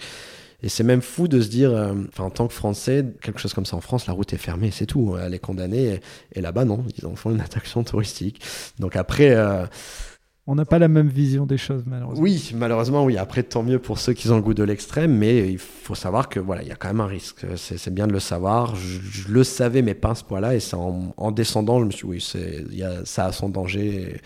et 0.63 0.69
c'est 0.69 0.83
même 0.83 1.01
fou 1.01 1.27
de 1.27 1.41
se 1.41 1.49
dire, 1.49 1.71
euh, 1.71 1.93
enfin, 2.09 2.25
en 2.25 2.29
tant 2.29 2.47
que 2.47 2.53
Français, 2.53 3.05
quelque 3.21 3.39
chose 3.39 3.53
comme 3.53 3.65
ça 3.65 3.75
en 3.75 3.81
France, 3.81 4.05
la 4.07 4.13
route 4.13 4.31
est 4.33 4.37
fermée, 4.37 4.69
c'est 4.71 4.85
tout. 4.85 5.15
Elle 5.19 5.33
est 5.33 5.39
condamnée. 5.39 5.99
Et, 6.33 6.41
là-bas, 6.41 6.65
non, 6.65 6.85
ils 6.97 7.05
en 7.05 7.15
font 7.15 7.31
une 7.31 7.41
attraction 7.41 7.83
touristique. 7.83 8.41
Donc 8.79 8.95
après. 8.95 9.31
Euh, 9.31 9.65
on 10.47 10.55
n'a 10.55 10.65
pas 10.65 10.79
la 10.79 10.87
même 10.87 11.07
vision 11.07 11.45
des 11.45 11.57
choses, 11.57 11.83
malheureusement. 11.85 12.21
Oui, 12.21 12.51
malheureusement, 12.55 13.05
oui. 13.05 13.17
Après, 13.17 13.43
tant 13.43 13.61
mieux 13.61 13.79
pour 13.79 13.99
ceux 13.99 14.13
qui 14.13 14.27
ont 14.29 14.35
le 14.35 14.41
goût 14.41 14.55
de 14.55 14.63
l'extrême, 14.63 15.15
mais 15.15 15.49
il 15.49 15.59
faut 15.59 15.95
savoir 15.95 16.29
que 16.29 16.39
voilà, 16.39 16.63
il 16.63 16.67
y 16.67 16.71
a 16.71 16.75
quand 16.75 16.87
même 16.87 16.99
un 16.99 17.07
risque. 17.07 17.45
C'est 17.55 17.93
bien 17.93 18.07
de 18.07 18.11
le 18.11 18.19
savoir. 18.19 18.75
Je, 18.75 19.27
le 19.29 19.43
savais, 19.43 19.83
mais 19.83 19.93
pas 19.93 20.11
à 20.11 20.15
ce 20.15 20.23
point-là. 20.23 20.55
Et 20.55 20.59
c'est 20.59 20.75
en, 20.75 21.31
descendant, 21.31 21.79
je 21.79 21.85
me 21.85 21.91
suis 21.91 22.07
dit, 22.07 22.25
oui, 22.35 22.75
y 22.75 22.83
a, 22.83 23.05
ça 23.05 23.25
a 23.25 23.31
son 23.31 23.49
danger. 23.49 24.19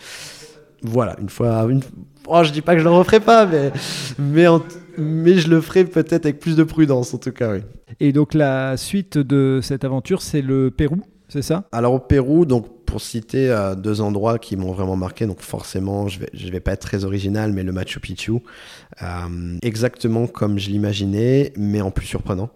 Voilà, 0.82 1.16
une 1.20 1.28
fois, 1.28 1.66
une, 1.70 1.80
oh, 2.26 2.42
je 2.44 2.52
dis 2.52 2.62
pas 2.62 2.74
que 2.74 2.80
je 2.80 2.84
le 2.84 2.90
referai 2.90 3.20
pas, 3.20 3.46
mais, 3.46 3.72
mais, 4.18 4.46
mais 4.98 5.34
je 5.34 5.48
le 5.48 5.60
ferai 5.60 5.84
peut-être 5.84 6.26
avec 6.26 6.40
plus 6.40 6.56
de 6.56 6.64
prudence, 6.64 7.14
en 7.14 7.18
tout 7.18 7.32
cas, 7.32 7.52
oui. 7.52 7.60
Et 8.00 8.12
donc, 8.12 8.34
la 8.34 8.76
suite 8.76 9.18
de 9.18 9.60
cette 9.62 9.84
aventure, 9.84 10.22
c'est 10.22 10.42
le 10.42 10.70
Pérou, 10.70 11.00
c'est 11.28 11.42
ça? 11.42 11.64
Alors, 11.72 11.94
au 11.94 11.98
Pérou, 11.98 12.44
donc, 12.44 12.84
pour 12.86 13.00
citer 13.00 13.50
euh, 13.50 13.74
deux 13.74 14.00
endroits 14.00 14.38
qui 14.38 14.56
m'ont 14.56 14.72
vraiment 14.72 14.96
marqué, 14.96 15.26
donc 15.26 15.40
forcément, 15.40 16.06
je 16.08 16.20
vais, 16.20 16.30
je 16.32 16.48
vais 16.50 16.60
pas 16.60 16.72
être 16.72 16.82
très 16.82 17.04
original, 17.04 17.52
mais 17.52 17.64
le 17.64 17.72
Machu 17.72 17.98
Picchu, 18.00 18.34
euh, 19.02 19.58
exactement 19.62 20.26
comme 20.28 20.58
je 20.58 20.70
l'imaginais, 20.70 21.52
mais 21.56 21.80
en 21.80 21.90
plus 21.90 22.06
surprenant. 22.06 22.48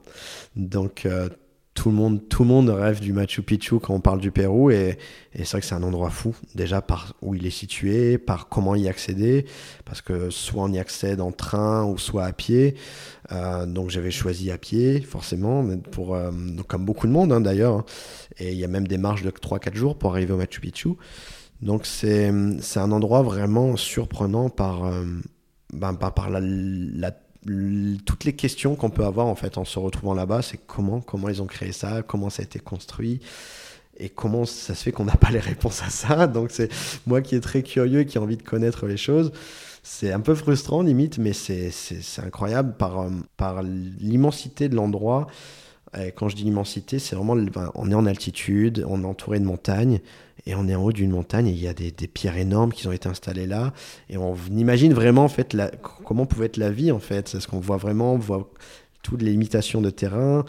Donc, 0.56 1.04
euh, 1.04 1.28
tout 1.74 1.88
le 1.88 1.94
monde, 1.94 2.28
tout 2.28 2.42
le 2.42 2.48
monde 2.48 2.68
rêve 2.68 3.00
du 3.00 3.12
Machu 3.12 3.42
Picchu 3.42 3.78
quand 3.78 3.94
on 3.94 4.00
parle 4.00 4.20
du 4.20 4.30
Pérou 4.32 4.70
et, 4.70 4.98
c'est 5.34 5.48
vrai 5.50 5.60
que 5.60 5.66
c'est 5.66 5.74
un 5.74 5.82
endroit 5.82 6.10
fou 6.10 6.34
déjà 6.54 6.82
par 6.82 7.14
où 7.22 7.34
il 7.34 7.46
est 7.46 7.50
situé, 7.50 8.18
par 8.18 8.48
comment 8.48 8.74
y 8.74 8.88
accéder, 8.88 9.46
parce 9.84 10.02
que 10.02 10.30
soit 10.30 10.64
on 10.64 10.72
y 10.72 10.78
accède 10.78 11.20
en 11.20 11.30
train 11.30 11.84
ou 11.84 11.96
soit 11.96 12.24
à 12.24 12.32
pied. 12.32 12.74
Euh, 13.32 13.66
donc 13.66 13.90
j'avais 13.90 14.10
choisi 14.10 14.50
à 14.50 14.58
pied 14.58 15.00
forcément, 15.00 15.64
pour 15.92 16.16
euh, 16.16 16.32
comme 16.66 16.84
beaucoup 16.84 17.06
de 17.06 17.12
monde 17.12 17.32
hein, 17.32 17.40
d'ailleurs. 17.40 17.76
Hein. 17.76 17.84
Et 18.38 18.52
il 18.52 18.58
y 18.58 18.64
a 18.64 18.68
même 18.68 18.88
des 18.88 18.98
marches 18.98 19.22
de 19.22 19.30
3-4 19.30 19.74
jours 19.74 19.96
pour 19.96 20.10
arriver 20.10 20.32
au 20.32 20.36
Machu 20.36 20.60
Picchu. 20.60 20.90
Donc 21.62 21.86
c'est 21.86 22.28
un 22.28 22.92
endroit 22.92 23.22
vraiment 23.22 23.76
surprenant 23.76 24.48
par, 24.48 24.86
euh, 24.86 25.04
ben, 25.72 25.96
la 26.30 27.12
toutes 28.04 28.24
les 28.24 28.34
questions 28.34 28.74
qu'on 28.74 28.90
peut 28.90 29.04
avoir 29.04 29.26
en 29.26 29.34
fait 29.34 29.56
en 29.58 29.64
se 29.64 29.78
retrouvant 29.78 30.14
là-bas, 30.14 30.42
c'est 30.42 30.58
comment, 30.58 31.00
comment 31.00 31.28
ils 31.28 31.40
ont 31.40 31.46
créé 31.46 31.72
ça, 31.72 32.02
comment 32.02 32.30
ça 32.30 32.42
a 32.42 32.44
été 32.44 32.58
construit 32.58 33.20
et 33.96 34.08
comment 34.08 34.44
ça 34.44 34.74
se 34.74 34.82
fait 34.82 34.92
qu'on 34.92 35.04
n'a 35.04 35.16
pas 35.16 35.30
les 35.30 35.40
réponses 35.40 35.82
à 35.82 35.90
ça. 35.90 36.26
Donc 36.26 36.50
c'est 36.50 36.70
moi 37.06 37.22
qui 37.22 37.34
est 37.34 37.40
très 37.40 37.62
curieux 37.62 38.00
et 38.00 38.06
qui 38.06 38.18
a 38.18 38.22
envie 38.22 38.36
de 38.36 38.42
connaître 38.42 38.86
les 38.86 38.96
choses. 38.96 39.32
C'est 39.82 40.12
un 40.12 40.20
peu 40.20 40.34
frustrant 40.34 40.82
limite, 40.82 41.18
mais 41.18 41.32
c'est 41.32 41.72
incroyable 42.18 42.74
par, 42.76 43.00
euh, 43.00 43.10
par 43.36 43.62
l'immensité 43.62 44.68
de 44.68 44.76
l'endroit. 44.76 45.26
Quand 46.14 46.28
je 46.28 46.36
dis 46.36 46.44
l'immensité, 46.44 47.00
c'est 47.00 47.16
vraiment, 47.16 47.36
on 47.74 47.90
est 47.90 47.94
en 47.94 48.06
altitude, 48.06 48.84
on 48.86 49.02
est 49.02 49.06
entouré 49.06 49.40
de 49.40 49.44
montagnes, 49.44 49.98
et 50.46 50.54
on 50.54 50.68
est 50.68 50.74
en 50.74 50.82
haut 50.82 50.92
d'une 50.92 51.10
montagne 51.10 51.46
et 51.46 51.52
il 51.52 51.60
y 51.60 51.68
a 51.68 51.74
des, 51.74 51.90
pierres 51.90 52.36
énormes 52.36 52.72
qui 52.72 52.86
ont 52.86 52.92
été 52.92 53.08
installées 53.08 53.46
là. 53.46 53.72
Et 54.08 54.16
on 54.16 54.34
imagine 54.56 54.94
vraiment 54.94 55.24
en 55.24 55.28
fait 55.28 55.56
comment 56.04 56.26
pouvait 56.26 56.46
être 56.46 56.56
la 56.56 56.70
vie 56.70 56.92
en 56.92 56.98
fait. 56.98 57.28
C'est 57.28 57.40
ce 57.40 57.48
qu'on 57.48 57.60
voit 57.60 57.76
vraiment, 57.76 58.14
on 58.14 58.18
voit 58.18 58.50
toutes 59.02 59.22
les 59.22 59.32
limitations 59.32 59.80
de 59.80 59.90
terrain. 59.90 60.44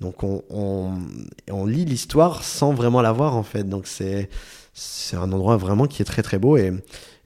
Donc 0.00 0.22
on, 0.22 0.42
on, 0.50 1.66
lit 1.66 1.84
l'histoire 1.84 2.44
sans 2.44 2.72
vraiment 2.72 3.02
la 3.02 3.12
voir 3.12 3.36
en 3.36 3.42
fait. 3.42 3.64
Donc 3.64 3.86
c'est 3.86 4.28
c'est 4.74 5.16
un 5.16 5.32
endroit 5.32 5.56
vraiment 5.56 5.86
qui 5.86 6.02
est 6.02 6.04
très 6.04 6.22
très 6.22 6.38
beau 6.38 6.56
et, 6.56 6.72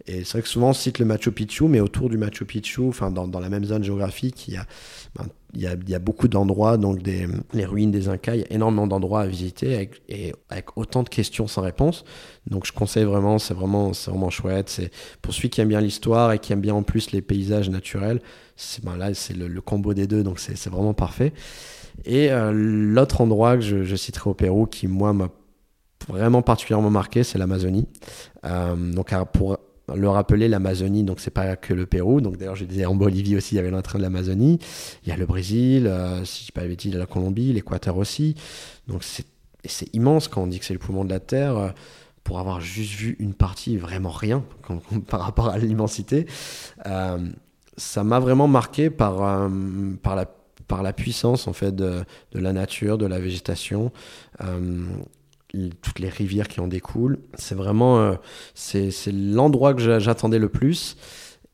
et 0.07 0.25
c'est 0.25 0.33
vrai 0.33 0.43
que 0.43 0.49
souvent 0.49 0.71
on 0.71 0.73
cite 0.73 0.99
le 0.99 1.05
Machu 1.05 1.31
Picchu, 1.31 1.65
mais 1.65 1.81
autour 1.81 2.11
du 2.11 2.19
Machu 2.19 2.45
Picchu, 2.45 2.89
enfin 2.89 3.11
dans, 3.11 3.29
dans 3.29 3.41
la 3.41 3.49
même 3.49 3.65
zone 3.65 3.85
géographique, 3.85 4.49
il 4.49 4.55
y 4.55 4.57
a, 4.57 4.67
ben, 5.15 5.27
il 5.55 5.61
y 5.61 5.67
a, 5.67 5.75
il 5.75 5.89
y 5.89 5.95
a 5.95 5.99
beaucoup 5.99 6.27
d'endroits, 6.29 6.77
donc 6.77 7.03
des, 7.03 7.29
les 7.53 7.65
ruines 7.65 7.91
des 7.93 8.09
Incas, 8.09 8.35
il 8.35 8.41
y 8.41 8.45
a 8.45 8.53
énormément 8.53 8.87
d'endroits 8.87 9.21
à 9.21 9.27
visiter 9.27 9.91
et 10.09 10.33
avec 10.49 10.77
autant 10.77 11.03
de 11.03 11.09
questions 11.09 11.47
sans 11.47 11.63
réponse. 11.63 12.05
Donc 12.49 12.67
je 12.67 12.73
conseille 12.73 13.05
vraiment, 13.05 13.39
c'est 13.39 13.55
vraiment, 13.55 13.93
vraiment 14.07 14.31
chouette. 14.31 14.81
Pour 15.21 15.35
celui 15.35 15.51
qui 15.51 15.61
aime 15.61 15.69
bien 15.69 15.81
l'histoire 15.81 16.33
et 16.33 16.39
qui 16.39 16.53
aime 16.53 16.61
bien 16.61 16.75
en 16.75 16.83
plus 16.83 17.13
les 17.13 17.23
paysages 17.23 17.71
naturels, 17.71 18.21
c'est, 18.57 18.85
ben 18.85 18.97
là 18.97 19.15
c'est 19.15 19.37
le, 19.37 19.47
le, 19.47 19.61
combo 19.61 19.95
des 19.95 20.07
deux, 20.07 20.23
donc 20.23 20.41
c'est, 20.41 20.57
c'est 20.57 20.71
vraiment 20.71 20.95
parfait. 20.95 21.33
Et 22.05 22.33
euh, 22.33 22.53
l'autre 22.53 23.21
endroit 23.21 23.57
que 23.57 23.63
je, 23.63 23.85
je, 23.85 23.97
citerai 23.97 24.31
au 24.31 24.35
Pérou 24.35 24.67
qui, 24.67 24.89
moi, 24.89 25.13
m'a 25.13 25.29
vraiment 26.09 26.43
particulièrement 26.43 26.91
marqué, 26.91 27.23
c'est 27.23 27.39
l'Amazonie. 27.39 27.87
Euh, 28.45 28.75
donc, 28.77 29.13
pour 29.33 29.59
le 29.95 30.09
rappeler, 30.09 30.49
l'Amazonie, 30.49 31.05
donc 31.05 31.21
c'est 31.21 31.31
pas 31.31 31.57
que 31.57 31.75
le 31.75 31.87
Pérou. 31.87 32.21
Donc 32.21 32.37
d'ailleurs, 32.37 32.57
je 32.57 32.65
disais 32.65 32.87
en 32.87 32.95
Bolivie 32.95 33.37
aussi, 33.37 33.55
il 33.55 33.57
y 33.57 33.61
avait 33.61 33.71
l'entrain 33.71 33.99
de 33.99 34.03
l'Amazonie. 34.03 34.59
Il 35.05 35.09
y 35.09 35.13
a 35.13 35.17
le 35.17 35.27
Brésil, 35.27 35.87
euh, 35.87 36.25
si 36.25 36.41
je 36.41 36.47
dis 36.47 36.53
pas 36.53 36.63
a 36.63 36.99
la 36.99 37.07
Colombie, 37.07 37.53
l'Équateur 37.53 37.97
aussi. 37.97 38.35
Donc 38.89 39.03
c'est 39.03 39.95
immense 39.95 40.29
quand 40.29 40.43
on 40.43 40.47
dit 40.47 40.59
que 40.59 40.65
c'est 40.65 40.75
le 40.75 40.79
poumon 40.79 41.05
de 41.05 41.11
la 41.11 41.21
Terre. 41.21 41.57
Euh, 41.57 41.71
pour 42.25 42.39
avoir 42.39 42.61
juste 42.61 42.93
vu 42.93 43.17
une 43.19 43.35
partie, 43.35 43.77
vraiment 43.77 44.11
rien 44.11 44.45
par 45.09 45.23
rapport 45.23 45.49
à 45.49 45.59
l'immensité, 45.59 46.27
euh, 46.87 47.19
ça 47.77 48.05
m'a 48.05 48.21
vraiment 48.21 48.47
marqué 48.47 48.91
par, 48.91 49.51
la 50.83 50.93
puissance 50.93 51.49
en 51.49 51.53
fait 51.53 51.75
de, 51.75 52.05
la 52.33 52.53
nature, 52.53 52.97
de 52.97 53.07
la 53.07 53.19
végétation, 53.19 53.91
toutes 55.81 55.99
les 55.99 56.09
rivières 56.09 56.49
qui 56.49 56.61
en 56.61 56.69
découlent. 56.69 57.19
C'est 57.35 57.55
vraiment 57.55 58.01
euh, 58.01 58.15
c'est 58.55 58.91
l'endroit 59.13 59.75
que 59.75 59.99
j'attendais 59.99 60.39
le 60.39 60.49
plus. 60.49 60.97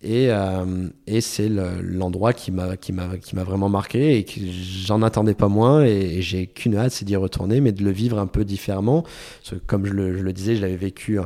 Et, 0.00 0.30
euh, 0.30 0.88
et 1.08 1.20
c'est 1.20 1.48
l'endroit 1.48 2.32
qui 2.32 2.52
m'a 2.52 2.76
qui 2.76 2.92
m'a 2.92 3.42
vraiment 3.42 3.68
marqué 3.68 4.16
et 4.16 4.24
que 4.24 4.40
j'en 4.86 5.02
attendais 5.02 5.34
pas 5.34 5.48
moins 5.48 5.84
et, 5.84 6.22
j'ai 6.22 6.46
qu'une 6.46 6.76
hâte 6.76 6.92
c'est 6.92 7.04
d'y 7.04 7.16
retourner 7.16 7.60
mais 7.60 7.72
de 7.72 7.82
le 7.82 7.90
vivre 7.90 8.20
un 8.20 8.28
peu 8.28 8.44
différemment 8.44 9.02
Parce 9.02 9.58
que, 9.58 9.66
comme 9.66 9.86
je 9.86 9.92
le, 9.92 10.16
je 10.16 10.22
le 10.22 10.32
disais 10.32 10.54
je 10.54 10.60
l'avais 10.62 10.76
vécu 10.76 11.18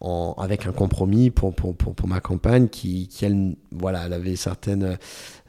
avec 0.00 0.66
un 0.66 0.72
compromis 0.72 1.30
pour, 1.30 1.54
pour, 1.54 1.74
pour, 1.74 2.08
ma 2.08 2.20
compagne 2.20 2.68
qui, 2.68 3.08
qui 3.08 3.24
elle, 3.24 3.56
voilà, 3.72 4.02
avait 4.02 4.36
certaines, 4.36 4.98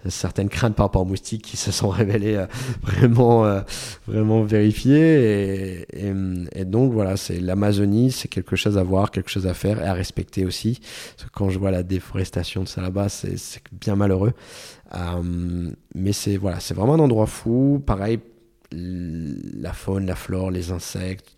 certaines 0.07 0.49
craintes 0.49 0.75
par 0.75 0.85
rapport 0.85 1.01
aux 1.01 1.05
moustiques 1.05 1.41
qui 1.41 1.57
se 1.57 1.71
sont 1.71 1.89
révélées 1.89 2.35
euh, 2.35 2.45
vraiment, 2.81 3.45
euh, 3.45 3.61
vraiment 4.07 4.43
vérifiées. 4.43 5.85
Et, 5.91 6.13
et, 6.53 6.65
donc 6.65 6.93
voilà, 6.93 7.17
c'est 7.17 7.39
l'Amazonie, 7.39 8.11
c'est 8.11 8.27
quelque 8.27 8.55
chose 8.55 8.77
à 8.77 8.83
voir, 8.83 9.11
quelque 9.11 9.29
chose 9.29 9.47
à 9.47 9.53
faire 9.53 9.81
et 9.81 9.85
à 9.85 9.93
respecter 9.93 10.45
aussi. 10.45 10.79
Parce 11.15 11.29
que 11.29 11.33
quand 11.33 11.49
je 11.49 11.59
vois 11.59 11.71
la 11.71 11.83
déforestation 11.83 12.63
de 12.63 12.67
ça 12.67 12.81
là-bas, 12.81 13.09
c'est 13.09 13.61
bien 13.73 13.95
malheureux. 13.95 14.33
Euh, 14.95 15.71
mais 15.93 16.13
c'est 16.13 16.37
voilà, 16.37 16.59
c'est 16.59 16.73
vraiment 16.73 16.93
un 16.93 16.99
endroit 16.99 17.27
fou. 17.27 17.81
Pareil, 17.85 18.19
la 18.71 19.73
faune, 19.73 20.05
la 20.05 20.15
flore, 20.15 20.51
les 20.51 20.71
insectes 20.71 21.35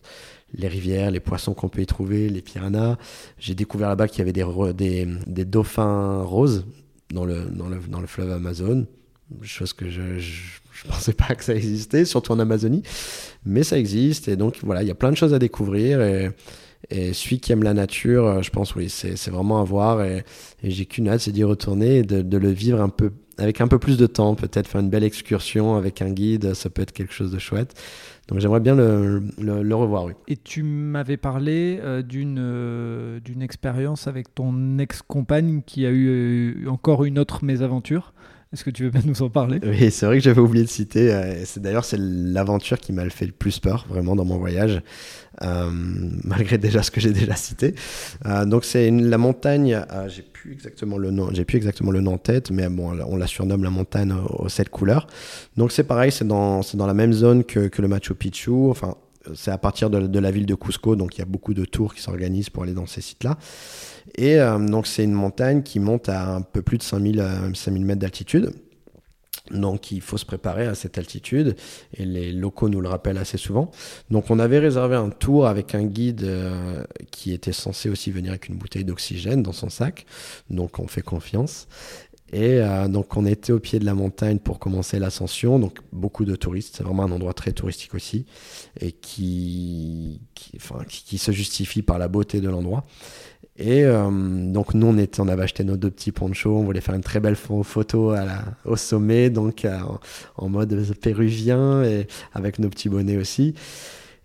les 0.53 0.67
rivières, 0.67 1.11
les 1.11 1.19
poissons 1.19 1.53
qu'on 1.53 1.69
peut 1.69 1.81
y 1.81 1.85
trouver, 1.85 2.29
les 2.29 2.41
piranhas. 2.41 2.97
J'ai 3.37 3.55
découvert 3.55 3.89
là-bas 3.89 4.07
qu'il 4.07 4.19
y 4.19 4.21
avait 4.21 4.33
des, 4.33 5.07
des, 5.27 5.45
dauphins 5.45 6.21
roses 6.23 6.65
dans 7.13 7.25
le, 7.25 7.45
dans 7.45 7.67
le, 7.67 7.79
dans 7.89 7.99
le 7.99 8.07
fleuve 8.07 8.31
Amazon, 8.31 8.85
chose 9.43 9.73
que 9.73 9.89
je 9.89 10.01
ne 10.01 10.91
pensais 10.91 11.13
pas 11.13 11.35
que 11.35 11.43
ça 11.43 11.55
existait, 11.55 12.05
surtout 12.05 12.31
en 12.31 12.39
Amazonie, 12.39 12.83
mais 13.45 13.63
ça 13.63 13.77
existe, 13.77 14.27
et 14.27 14.35
donc 14.35 14.57
voilà, 14.63 14.83
il 14.83 14.87
y 14.87 14.91
a 14.91 14.95
plein 14.95 15.11
de 15.11 15.17
choses 15.17 15.33
à 15.33 15.39
découvrir, 15.39 16.01
et, 16.01 16.31
et 16.89 17.13
celui 17.13 17.39
qui 17.39 17.51
aime 17.51 17.63
la 17.63 17.73
nature, 17.73 18.25
euh, 18.25 18.41
je 18.41 18.49
pense, 18.51 18.75
oui, 18.75 18.89
c'est 18.89 19.29
vraiment 19.29 19.61
à 19.61 19.63
voir, 19.63 20.03
et, 20.03 20.23
et 20.63 20.71
j'ai 20.71 20.85
qu'une 20.85 21.09
hâte, 21.09 21.21
c'est 21.21 21.31
d'y 21.31 21.43
retourner, 21.43 21.97
et 21.97 22.03
de, 22.03 22.21
de, 22.21 22.37
le 22.37 22.49
vivre 22.51 22.81
un 22.81 22.89
peu, 22.89 23.11
avec 23.37 23.61
un 23.61 23.67
peu 23.67 23.79
plus 23.79 23.97
de 23.97 24.07
temps, 24.07 24.35
peut-être 24.35 24.67
faire 24.67 24.81
une 24.81 24.89
belle 24.89 25.03
excursion 25.03 25.75
avec 25.75 26.01
un 26.01 26.09
guide, 26.09 26.53
ça 26.53 26.69
peut 26.69 26.81
être 26.81 26.91
quelque 26.91 27.13
chose 27.13 27.31
de 27.31 27.39
chouette. 27.39 27.73
Donc 28.27 28.39
j'aimerais 28.39 28.59
bien 28.59 28.75
le, 28.75 29.73
revoir. 29.73 30.07
Et 30.27 30.35
tu 30.35 30.63
m'avais 30.63 31.17
parlé 31.17 31.79
euh, 31.81 32.01
d'une 32.01 32.39
euh, 32.39 33.19
d'une 33.21 33.41
expérience 33.41 34.07
avec 34.07 34.33
ton 34.35 34.79
ex-compagne 34.79 35.61
qui 35.65 35.85
a 35.85 35.89
eu 35.89 36.07
euh, 36.65 36.69
encore 36.69 37.05
une 37.05 37.19
autre 37.19 37.45
mésaventure. 37.45 38.13
Est-ce 38.57 38.63
que 38.63 38.71
tu 38.71 38.85
veux 38.85 38.89
bien 38.89 39.03
nous 39.05 39.21
en 39.21 39.29
parler? 39.29 39.59
Oui, 39.63 39.91
c'est 39.91 40.07
vrai 40.07 40.17
que 40.17 40.23
j'avais 40.23 40.41
oublié 40.41 40.65
de 40.65 40.69
citer. 40.69 41.15
c'est 41.45 41.61
d'ailleurs 41.61 41.85
c'est 41.85 41.99
l'aventure 41.99 42.79
qui 42.79 42.91
m'a 42.91 43.07
fait 43.11 43.27
le 43.27 43.31
plus 43.31 43.59
peur 43.59 43.85
vraiment 43.87 44.15
dans 44.15 44.25
mon 44.25 44.39
voyage, 44.39 44.81
malgré 46.23 46.57
déjà 46.57 46.81
ce 46.81 46.89
que 46.89 46.99
j'ai 46.99 47.11
déjà 47.13 47.35
cité. 47.35 47.75
donc 48.47 48.65
c'est 48.65 48.89
la 48.89 49.19
montagne. 49.19 49.79
j'ai 50.07 50.23
plus 50.23 50.53
exactement 50.53 50.97
le 50.97 51.11
nom. 51.11 51.29
J'ai 51.33 51.45
plus 51.45 51.57
exactement 51.57 51.91
le 51.91 52.01
nom 52.01 52.13
en 52.13 52.17
tête, 52.17 52.49
mais 52.49 52.67
bon, 52.67 52.99
on 53.07 53.15
la 53.15 53.27
surnomme 53.27 53.63
la 53.63 53.69
montagne 53.69 54.11
aux, 54.11 54.49
sept 54.49 54.69
couleurs. 54.69 55.05
Donc 55.55 55.71
c'est 55.71 55.83
pareil, 55.83 56.11
c'est 56.11 56.27
dans, 56.27 56.61
dans 56.73 56.87
la 56.87 56.95
même 56.95 57.13
zone 57.13 57.43
que, 57.43 57.67
que 57.67 57.83
le 57.83 57.87
Machu 57.87 58.15
Picchu. 58.15 58.71
Enfin, 58.71 58.95
c'est 59.35 59.51
à 59.51 59.57
partir 59.57 59.89
de, 59.89 60.19
la 60.19 60.31
ville 60.31 60.45
de 60.45 60.55
Cusco, 60.55 60.95
donc 60.95 61.15
il 61.15 61.19
y 61.19 61.21
a 61.21 61.25
beaucoup 61.25 61.53
de 61.53 61.65
tours 61.65 61.93
qui 61.93 62.01
s'organisent 62.01 62.49
pour 62.49 62.63
aller 62.63 62.73
dans 62.73 62.85
ces 62.85 63.01
sites-là. 63.01 63.37
Et 64.15 64.39
euh, 64.39 64.57
donc 64.59 64.87
c'est 64.87 65.03
une 65.03 65.13
montagne 65.13 65.63
qui 65.63 65.79
monte 65.79 66.09
à 66.09 66.35
un 66.35 66.41
peu 66.41 66.61
plus 66.61 66.77
de 66.77 66.83
5000, 66.83 67.23
5000 67.53 67.81
euh, 67.81 67.85
mètres 67.85 67.99
d'altitude. 67.99 68.53
Donc 69.51 69.91
il 69.91 70.01
faut 70.01 70.17
se 70.17 70.25
préparer 70.25 70.67
à 70.67 70.75
cette 70.75 70.97
altitude 70.97 71.55
et 71.93 72.05
les 72.05 72.31
locaux 72.31 72.69
nous 72.69 72.81
le 72.81 72.89
rappellent 72.89 73.17
assez 73.17 73.37
souvent. 73.37 73.71
Donc 74.09 74.29
on 74.29 74.39
avait 74.39 74.59
réservé 74.59 74.95
un 74.95 75.09
tour 75.09 75.47
avec 75.47 75.73
un 75.73 75.83
guide 75.83 76.23
euh, 76.23 76.83
qui 77.11 77.31
était 77.31 77.53
censé 77.53 77.89
aussi 77.89 78.11
venir 78.11 78.31
avec 78.31 78.49
une 78.49 78.55
bouteille 78.55 78.83
d'oxygène 78.83 79.43
dans 79.43 79.53
son 79.53 79.69
sac. 79.69 80.05
Donc 80.49 80.79
on 80.79 80.87
fait 80.87 81.01
confiance. 81.01 81.67
Et 82.33 82.59
euh, 82.59 82.87
donc 82.89 83.15
on 83.15 83.25
était 83.25 83.53
au 83.53 83.59
pied 83.59 83.79
de 83.79 83.85
la 83.85 83.93
montagne 83.93 84.39
pour 84.39 84.59
commencer 84.59 84.99
l'ascension, 84.99 85.59
donc 85.59 85.79
beaucoup 85.93 86.25
de 86.25 86.35
touristes, 86.35 86.75
c'est 86.77 86.83
vraiment 86.83 87.03
un 87.03 87.11
endroit 87.11 87.33
très 87.33 87.53
touristique 87.53 87.95
aussi, 87.95 88.25
et 88.81 88.91
qui, 88.91 90.19
enfin, 90.57 90.79
qui 90.89 91.17
se 91.17 91.31
justifie 91.31 91.81
par 91.81 91.97
la 91.99 92.09
beauté 92.09 92.41
de 92.41 92.49
l'endroit. 92.49 92.85
Et 93.57 93.83
euh, 93.85 94.51
donc 94.51 94.73
nous, 94.75 94.87
on, 94.87 94.97
était, 94.97 95.19
on 95.19 95.27
avait 95.27 95.43
acheté 95.43 95.63
nos 95.63 95.77
deux 95.77 95.89
petits 95.89 96.11
ponchos, 96.11 96.55
on 96.55 96.63
voulait 96.63 96.81
faire 96.81 96.93
une 96.95 97.01
très 97.01 97.19
belle 97.19 97.35
photo 97.35 98.13
au 98.65 98.75
sommet, 98.75 99.29
donc 99.29 99.65
euh, 99.65 99.79
en, 100.35 100.49
mode 100.49 100.75
péruvien, 101.01 101.83
et 101.83 102.07
avec 102.33 102.59
nos 102.59 102.69
petits 102.69 102.89
bonnets 102.89 103.17
aussi. 103.17 103.55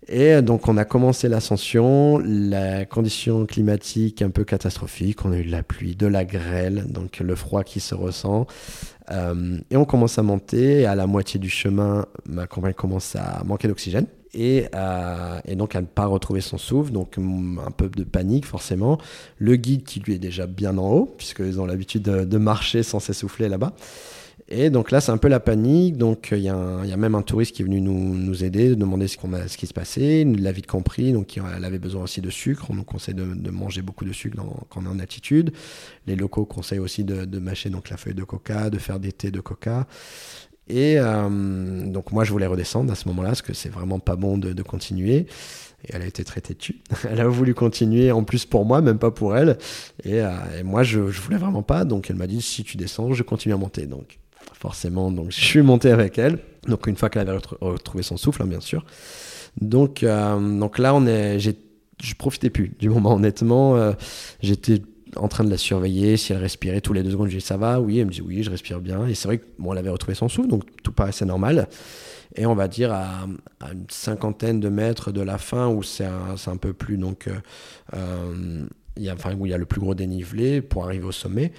Et 0.07 0.41
donc 0.41 0.67
on 0.67 0.77
a 0.77 0.85
commencé 0.85 1.29
l'ascension, 1.29 2.19
la 2.19 2.85
condition 2.85 3.45
climatique 3.45 4.21
un 4.21 4.29
peu 4.29 4.43
catastrophique, 4.43 5.23
on 5.25 5.31
a 5.31 5.37
eu 5.37 5.45
de 5.45 5.51
la 5.51 5.63
pluie, 5.63 5.95
de 5.95 6.07
la 6.07 6.25
grêle, 6.25 6.85
donc 6.89 7.19
le 7.19 7.35
froid 7.35 7.63
qui 7.63 7.79
se 7.79 7.95
ressent. 7.95 8.45
Euh, 9.11 9.57
et 9.69 9.77
on 9.77 9.85
commence 9.85 10.17
à 10.17 10.23
monter, 10.23 10.85
à 10.85 10.95
la 10.95 11.07
moitié 11.07 11.39
du 11.39 11.49
chemin, 11.49 12.05
ma 12.25 12.47
compagne 12.47 12.73
commence 12.73 13.15
à 13.15 13.43
manquer 13.45 13.67
d'oxygène 13.67 14.07
et, 14.33 14.65
euh, 14.73 15.39
et, 15.45 15.55
donc 15.55 15.75
à 15.75 15.81
ne 15.81 15.85
pas 15.85 16.05
retrouver 16.05 16.41
son 16.41 16.57
souffle, 16.57 16.91
donc 16.91 17.17
un 17.17 17.71
peu 17.71 17.89
de 17.89 18.03
panique 18.03 18.45
forcément. 18.45 18.97
Le 19.37 19.55
guide 19.55 19.83
qui 19.83 19.99
lui 19.99 20.13
est 20.13 20.19
déjà 20.19 20.47
bien 20.47 20.77
en 20.77 20.91
haut, 20.91 21.15
puisqu'ils 21.17 21.61
ont 21.61 21.65
l'habitude 21.65 22.03
de, 22.03 22.23
de, 22.25 22.37
marcher 22.37 22.83
sans 22.83 22.99
s'essouffler 22.99 23.47
là-bas. 23.47 23.73
Et 24.55 24.69
donc 24.69 24.91
là, 24.91 25.01
c'est 25.01 25.11
un 25.11 25.17
peu 25.17 25.29
la 25.29 25.39
panique. 25.39 25.97
Donc 25.97 26.29
il 26.31 26.43
y, 26.43 26.49
a 26.49 26.97
même 26.97 27.15
un 27.15 27.23
touriste 27.23 27.55
qui 27.55 27.63
est 27.63 27.65
venu 27.65 27.81
nous, 27.81 28.15
nous 28.15 28.43
aider, 28.43 28.75
demander 28.75 29.07
ce, 29.07 29.17
qu'on 29.17 29.33
a, 29.33 29.47
ce 29.47 29.57
qui 29.57 29.65
se 29.65 29.73
passait. 29.73 30.21
Il 30.21 30.43
l'a 30.43 30.51
vite 30.51 30.67
compris. 30.67 31.11
Donc 31.11 31.37
elle 31.37 31.65
avait 31.65 31.79
besoin 31.79 32.03
aussi 32.03 32.21
de 32.21 32.29
sucre. 32.29 32.67
On 32.69 32.75
nous 32.75 32.83
conseille 32.83 33.15
de, 33.15 33.49
manger 33.49 33.81
beaucoup 33.81 34.05
de 34.05 34.13
sucre 34.13 34.37
quand 34.69 34.81
on 34.81 34.85
est 34.85 34.89
en 34.89 34.99
altitude. 34.99 35.53
Les 36.05 36.15
locaux 36.15 36.45
conseillent 36.45 36.79
aussi 36.79 37.03
de, 37.03 37.39
mâcher 37.39 37.71
donc 37.71 37.89
la 37.89 37.97
feuille 37.97 38.13
de 38.13 38.23
coca, 38.23 38.69
de 38.69 38.77
faire 38.77 38.99
des 38.99 39.11
thés 39.11 39.31
de 39.31 39.39
coca. 39.39 39.87
Et 40.69 40.95
euh, 40.97 41.85
donc 41.87 42.11
moi 42.11 42.23
je 42.23 42.31
voulais 42.31 42.45
redescendre 42.45 42.91
à 42.91 42.95
ce 42.95 43.07
moment-là 43.09 43.29
parce 43.29 43.41
que 43.41 43.53
c'est 43.53 43.69
vraiment 43.69 43.99
pas 43.99 44.15
bon 44.15 44.37
de, 44.37 44.61
continuer. 44.61 45.25
Et 45.85 45.89
elle 45.95 46.03
a 46.03 46.05
été 46.05 46.23
très 46.23 46.41
têtue. 46.41 46.83
elle 47.09 47.19
a 47.21 47.27
voulu 47.27 47.55
continuer 47.55 48.11
en 48.11 48.23
plus 48.23 48.45
pour 48.45 48.65
moi, 48.65 48.81
même 48.81 48.99
pas 48.99 49.11
pour 49.11 49.35
elle. 49.35 49.57
Et, 50.03 50.21
euh, 50.21 50.29
et 50.59 50.63
moi 50.63 50.83
je, 50.83 51.09
je 51.09 51.21
voulais 51.21 51.37
vraiment 51.37 51.63
pas. 51.63 51.85
Donc 51.85 52.11
elle 52.11 52.17
m'a 52.17 52.27
dit 52.27 52.41
si 52.41 52.63
tu 52.63 52.77
descends, 52.77 53.13
je 53.13 53.23
continue 53.23 53.55
à 53.55 53.57
monter. 53.57 53.87
Donc 53.87 54.19
forcément, 54.53 55.11
donc 55.11 55.31
je 55.31 55.39
suis 55.39 55.61
monté 55.61 55.91
avec 55.91 56.17
elle. 56.17 56.39
Donc 56.67 56.87
une 56.87 56.95
fois 56.95 57.09
qu'elle 57.09 57.27
avait 57.27 57.39
retrouvé 57.59 58.03
son 58.03 58.17
souffle, 58.17 58.43
hein, 58.43 58.47
bien 58.47 58.61
sûr. 58.61 58.85
Donc 59.59 60.03
euh, 60.03 60.59
donc 60.59 60.79
là 60.79 60.95
on 60.95 61.05
est, 61.05 61.39
je 61.39 62.15
profitais 62.17 62.49
plus 62.49 62.71
du 62.79 62.89
moment 62.89 63.15
honnêtement. 63.15 63.75
Euh, 63.75 63.93
j'étais 64.41 64.81
en 65.15 65.27
train 65.27 65.43
de 65.43 65.49
la 65.49 65.57
surveiller, 65.57 66.17
si 66.17 66.33
elle 66.33 66.39
respirait 66.39 66.81
tous 66.81 66.93
les 66.93 67.03
deux 67.03 67.11
secondes, 67.11 67.29
je 67.29 67.37
dis 67.37 67.41
ça 67.41 67.57
va, 67.57 67.79
oui, 67.79 67.99
elle 67.99 68.07
me 68.07 68.11
dit 68.11 68.21
oui, 68.21 68.43
je 68.43 68.49
respire 68.49 68.79
bien. 68.79 69.05
Et 69.07 69.13
c'est 69.13 69.27
vrai 69.27 69.37
que 69.39 69.45
bon, 69.59 69.73
elle 69.73 69.79
avait 69.79 69.89
retrouvé 69.89 70.15
son 70.15 70.29
souffle, 70.29 70.47
donc 70.47 70.63
tout 70.81 70.91
paraissait 70.91 71.25
normal. 71.25 71.67
Et 72.35 72.45
on 72.45 72.55
va 72.55 72.67
dire 72.67 72.91
à, 72.91 73.27
une 73.71 73.85
cinquantaine 73.89 74.59
de 74.59 74.69
mètres 74.69 75.11
de 75.11 75.21
la 75.21 75.37
fin, 75.37 75.67
où 75.67 75.83
c'est 75.83 76.05
un, 76.05 76.35
un, 76.47 76.57
peu 76.57 76.73
plus, 76.73 76.97
donc, 76.97 77.29
euh, 77.93 78.65
il 78.97 79.03
y 79.03 79.09
a, 79.09 79.13
enfin, 79.13 79.35
où 79.35 79.45
il 79.45 79.51
y 79.51 79.53
a 79.53 79.57
le 79.57 79.65
plus 79.65 79.79
gros 79.79 79.93
dénivelé 79.93 80.61
pour 80.61 80.85
arriver 80.85 81.05
au 81.05 81.11
sommet. 81.11 81.51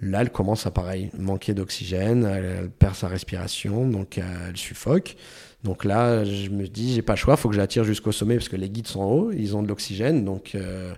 Là, 0.00 0.22
elle 0.22 0.30
commence 0.30 0.66
à 0.66 0.70
pareil, 0.70 1.10
manquer 1.18 1.54
d'oxygène, 1.54 2.24
elle, 2.24 2.70
perd 2.70 2.94
sa 2.94 3.08
respiration, 3.08 3.86
donc 3.86 4.18
elle 4.18 4.56
suffoque. 4.56 5.16
Donc 5.64 5.84
là, 5.84 6.24
je 6.24 6.50
me 6.50 6.68
dis, 6.68 6.94
j'ai 6.94 7.02
pas 7.02 7.14
le 7.14 7.18
choix, 7.18 7.36
faut 7.36 7.48
que 7.48 7.56
je 7.56 7.82
jusqu'au 7.82 8.12
sommet 8.12 8.36
parce 8.36 8.48
que 8.48 8.56
les 8.56 8.70
guides 8.70 8.86
sont 8.86 9.00
en 9.00 9.10
haut, 9.10 9.32
ils 9.32 9.56
ont 9.56 9.62
de 9.62 9.68
l'oxygène. 9.68 10.24
Donc, 10.24 10.52
euh, 10.54 10.94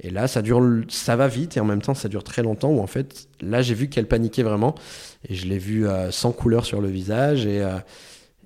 et 0.00 0.10
là, 0.10 0.28
ça 0.28 0.42
dure, 0.42 0.60
ça 0.88 1.16
va 1.16 1.28
vite 1.28 1.56
et 1.56 1.60
en 1.60 1.64
même 1.64 1.80
temps, 1.80 1.94
ça 1.94 2.08
dure 2.08 2.22
très 2.22 2.42
longtemps. 2.42 2.70
Où 2.70 2.80
en 2.80 2.86
fait, 2.86 3.28
là, 3.40 3.62
j'ai 3.62 3.74
vu 3.74 3.88
qu'elle 3.88 4.06
paniquait 4.06 4.42
vraiment 4.42 4.74
et 5.28 5.34
je 5.34 5.46
l'ai 5.46 5.58
vue 5.58 5.88
euh, 5.88 6.10
sans 6.10 6.32
couleur 6.32 6.66
sur 6.66 6.82
le 6.82 6.88
visage 6.88 7.46
et 7.46 7.62
euh, 7.62 7.78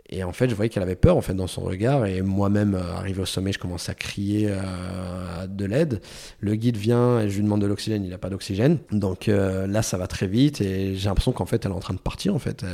et 0.08 0.22
en 0.22 0.32
fait, 0.32 0.48
je 0.48 0.54
voyais 0.54 0.68
qu'elle 0.68 0.82
avait 0.82 0.96
peur 0.96 1.16
en 1.16 1.20
fait 1.20 1.34
dans 1.34 1.46
son 1.46 1.62
regard. 1.62 2.06
Et 2.06 2.22
moi-même, 2.22 2.75
euh, 2.75 2.94
arrivé 2.96 3.22
au 3.22 3.26
sommet, 3.26 3.52
je 3.52 3.58
commence 3.58 3.88
à 3.88 3.94
crier 3.94 4.48
euh, 4.50 5.46
de 5.48 5.64
l'aide. 5.64 6.00
Le 6.38 6.54
guide 6.54 6.76
vient 6.76 7.20
et 7.20 7.28
je 7.28 7.36
lui 7.36 7.42
demande 7.42 7.60
de 7.60 7.66
l'oxygène. 7.66 8.04
Il 8.04 8.10
n'a 8.10 8.18
pas 8.18 8.30
d'oxygène. 8.30 8.78
Donc 8.92 9.28
euh, 9.28 9.66
là, 9.66 9.82
ça 9.82 9.98
va 9.98 10.06
très 10.06 10.28
vite 10.28 10.60
et 10.60 10.94
j'ai 10.94 11.08
l'impression 11.08 11.32
qu'en 11.32 11.46
fait, 11.46 11.64
elle 11.64 11.72
est 11.72 11.75
en 11.75 11.80
train 11.80 11.94
de 11.94 11.98
partir. 11.98 12.34
En 12.34 12.38
fait, 12.38 12.64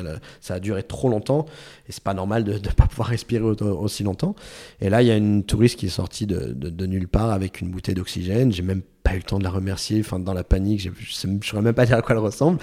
ça 0.40 0.54
a 0.54 0.60
duré 0.60 0.82
trop 0.82 1.08
longtemps 1.08 1.46
et 1.88 1.92
c'est 1.92 2.04
pas 2.04 2.14
normal 2.14 2.44
de 2.44 2.52
ne 2.54 2.58
pas 2.58 2.86
pouvoir 2.86 3.08
respirer 3.08 3.42
aussi 3.42 4.02
longtemps. 4.02 4.34
Et 4.80 4.90
là, 4.90 5.02
il 5.02 5.08
y 5.08 5.10
a 5.10 5.16
une 5.16 5.44
touriste 5.44 5.78
qui 5.78 5.86
est 5.86 5.90
sortie 5.90 6.26
de, 6.26 6.52
de, 6.52 6.86
nulle 6.86 7.08
part 7.08 7.30
avec 7.30 7.60
une 7.60 7.70
bouteille 7.70 7.94
d'oxygène. 7.94 8.52
J'ai 8.52 8.62
même 8.62 8.82
pas 9.02 9.14
eu 9.14 9.16
le 9.16 9.22
temps 9.22 9.38
de 9.38 9.44
la 9.44 9.50
remercier. 9.50 10.00
Enfin, 10.00 10.18
dans 10.18 10.34
la 10.34 10.44
panique, 10.44 10.80
je 10.80 11.26
ne 11.26 11.40
saurais 11.42 11.62
même 11.62 11.74
pas 11.74 11.86
dire 11.86 11.96
à 11.96 12.02
quoi 12.02 12.14
elle 12.14 12.20
ressemble, 12.20 12.58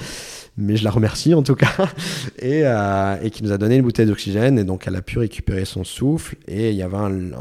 mais 0.58 0.78
je 0.78 0.84
la 0.84 0.92
remercie 0.92 1.34
en 1.34 1.44
tout 1.44 1.56
cas. 1.56 1.72
Et, 2.42 2.62
euh, 2.64 3.18
et 3.22 3.32
qui 3.32 3.44
nous 3.44 3.52
a 3.52 3.58
donné 3.58 3.76
une 3.76 3.82
bouteille 3.82 4.06
d'oxygène. 4.06 4.58
Et 4.58 4.64
donc, 4.64 4.88
elle 4.88 4.96
a 4.96 5.02
pu 5.02 5.20
récupérer 5.20 5.66
son 5.66 5.84
souffle. 5.84 6.36
Et 6.48 6.70
il 6.70 6.76
y 6.76 6.82
avait 6.82 6.98
un, 6.98 7.32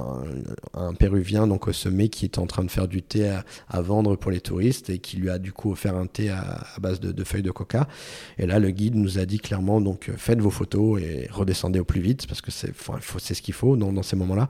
un, 0.74 0.94
Péruvien, 0.94 1.46
donc 1.46 1.68
au 1.68 1.72
sommet, 1.72 2.08
qui 2.08 2.24
était 2.24 2.40
en 2.40 2.46
train 2.46 2.64
de 2.64 2.70
faire 2.70 2.88
du 2.88 3.02
thé 3.02 3.30
à, 3.68 3.80
vendre 3.80 4.16
pour 4.16 4.30
les 4.30 4.40
touristes 4.40 4.90
et 4.90 4.98
qui 4.98 5.16
lui 5.18 5.30
a 5.30 5.38
du 5.38 5.52
coup 5.52 5.70
offert 5.70 5.94
un 5.96 6.06
thé 6.06 6.30
à, 6.30 6.64
base 6.80 6.98
de, 7.00 7.24
feuilles 7.24 7.42
de 7.42 7.50
coca. 7.50 7.86
Et 8.38 8.46
là, 8.46 8.58
le 8.58 8.70
guide 8.70 8.96
nous 8.96 9.18
a 9.18 9.24
dit 9.24 9.38
clairement 9.38 9.80
donc, 9.80 10.10
faites 10.16 10.40
vos 10.40 10.50
photos 10.50 11.00
et 11.00 11.28
redescendez 11.30 11.78
au 11.78 11.84
plus 11.84 12.00
vite 12.00 12.26
parce 12.26 12.40
que 12.40 12.50
c'est 12.50 12.72
ce 12.72 13.42
qu'il 13.42 13.54
faut 13.54 13.76
dans, 13.76 14.02
ces 14.02 14.16
moments-là. 14.16 14.48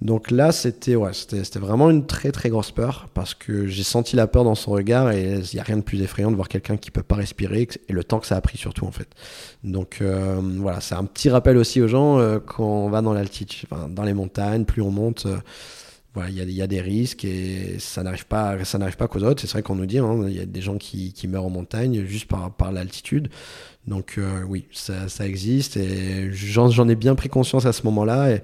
Donc 0.00 0.30
là, 0.30 0.52
c'était 0.52 0.94
vraiment 1.58 1.90
une 1.90 2.06
très 2.06 2.32
très 2.32 2.48
grosse 2.48 2.70
peur 2.70 3.08
parce 3.14 3.34
que 3.34 3.66
j'ai 3.74 3.82
senti 3.82 4.16
la 4.16 4.26
peur 4.26 4.44
dans 4.44 4.54
son 4.54 4.70
regard 4.70 5.10
et 5.10 5.34
il 5.34 5.54
n'y 5.54 5.60
a 5.60 5.62
rien 5.62 5.76
de 5.76 5.82
plus 5.82 6.00
effrayant 6.00 6.30
de 6.30 6.36
voir 6.36 6.48
quelqu'un 6.48 6.76
qui 6.76 6.90
peut 6.90 7.02
pas 7.02 7.16
respirer 7.16 7.68
et 7.88 7.92
le 7.92 8.04
temps 8.04 8.20
que 8.20 8.26
ça 8.26 8.36
a 8.36 8.40
pris 8.40 8.56
surtout 8.56 8.86
en 8.86 8.92
fait. 8.92 9.08
Donc 9.62 9.98
euh, 10.00 10.40
voilà, 10.58 10.80
c'est 10.80 10.94
un 10.94 11.04
petit 11.04 11.28
rappel 11.28 11.56
aussi 11.56 11.80
aux 11.82 11.88
gens 11.88 12.18
euh, 12.18 12.38
quand 12.38 12.64
on 12.64 12.88
va 12.88 13.02
dans 13.02 13.12
l'altitude, 13.12 13.68
dans 13.90 14.04
les 14.04 14.14
montagnes, 14.14 14.64
plus 14.64 14.82
on 14.82 14.90
monte. 14.90 15.26
Euh, 15.26 15.36
voilà, 16.14 16.30
il 16.30 16.52
y, 16.52 16.62
a 16.62 16.66
des 16.68 16.80
risques 16.80 17.24
et 17.24 17.74
ça 17.80 18.04
n'arrive 18.04 18.26
pas, 18.26 18.56
pas 18.96 19.08
qu'aux 19.08 19.24
autres. 19.24 19.40
C'est 19.40 19.50
vrai 19.50 19.62
qu'on 19.62 19.74
nous 19.74 19.86
dit, 19.86 19.98
hein, 19.98 20.26
il 20.28 20.36
y 20.36 20.38
a 20.38 20.46
des 20.46 20.60
gens 20.60 20.78
qui, 20.78 21.12
meurent 21.26 21.46
en 21.46 21.50
montagne 21.50 22.04
juste 22.04 22.28
par, 22.28 22.70
l'altitude. 22.70 23.30
Donc 23.88 24.20
oui, 24.46 24.68
ça, 24.70 25.26
existe 25.26 25.76
et 25.76 26.30
j'en 26.32 26.88
ai 26.88 26.94
bien 26.94 27.16
pris 27.16 27.28
conscience 27.28 27.66
à 27.66 27.72
ce 27.72 27.82
moment-là. 27.82 28.38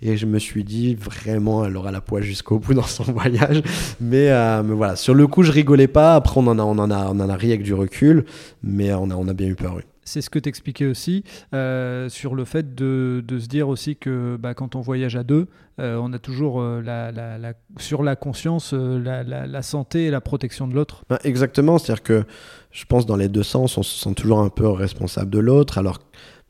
Et 0.00 0.16
je 0.16 0.26
me 0.26 0.38
suis 0.38 0.64
dit, 0.64 0.94
vraiment, 0.94 1.64
elle 1.64 1.76
aura 1.76 1.90
la 1.90 2.00
poisse 2.00 2.24
jusqu'au 2.24 2.58
bout 2.58 2.74
dans 2.74 2.82
son 2.82 3.04
voyage. 3.12 3.62
Mais, 4.00 4.30
euh, 4.30 4.62
mais, 4.62 4.74
voilà, 4.74 4.96
sur 4.96 5.14
le 5.14 5.26
coup, 5.26 5.42
je 5.42 5.52
rigolais 5.52 5.88
pas. 5.88 6.14
Après, 6.14 6.38
on 6.40 6.46
en 6.46 6.58
a, 6.58 6.62
on 6.62 6.78
en 6.78 6.90
a, 6.90 7.06
on 7.08 7.20
en 7.20 7.28
a 7.28 7.36
ri 7.36 7.48
avec 7.48 7.62
du 7.62 7.74
recul. 7.74 8.24
Mais 8.62 8.92
on 8.92 9.10
a, 9.10 9.16
on 9.16 9.26
a 9.28 9.34
bien 9.34 9.48
eu 9.48 9.54
peur, 9.54 9.74
oui. 9.76 9.82
C'est 10.04 10.22
ce 10.22 10.30
que 10.30 10.38
tu 10.38 10.48
expliquais 10.48 10.86
aussi 10.86 11.22
euh, 11.52 12.08
sur 12.08 12.34
le 12.34 12.46
fait 12.46 12.74
de, 12.74 13.22
de, 13.26 13.38
se 13.38 13.46
dire 13.46 13.68
aussi 13.68 13.94
que 13.94 14.38
bah, 14.40 14.54
quand 14.54 14.74
on 14.74 14.80
voyage 14.80 15.16
à 15.16 15.22
deux, 15.22 15.48
euh, 15.80 16.00
on 16.02 16.14
a 16.14 16.18
toujours 16.18 16.62
la, 16.62 17.12
la, 17.12 17.36
la, 17.36 17.52
sur 17.76 18.02
la 18.02 18.16
conscience 18.16 18.72
la, 18.72 19.60
santé 19.60 20.06
et 20.06 20.10
la 20.10 20.22
protection 20.22 20.66
de 20.66 20.74
l'autre. 20.74 21.04
Exactement, 21.24 21.76
c'est-à-dire 21.76 22.02
que 22.02 22.24
je 22.70 22.86
pense 22.86 23.04
dans 23.04 23.16
les 23.16 23.28
deux 23.28 23.42
sens, 23.42 23.76
on 23.76 23.82
se 23.82 24.02
sent 24.02 24.14
toujours 24.14 24.40
un 24.40 24.48
peu 24.48 24.66
responsable 24.66 25.28
de 25.28 25.40
l'autre, 25.40 25.76
alors 25.76 25.98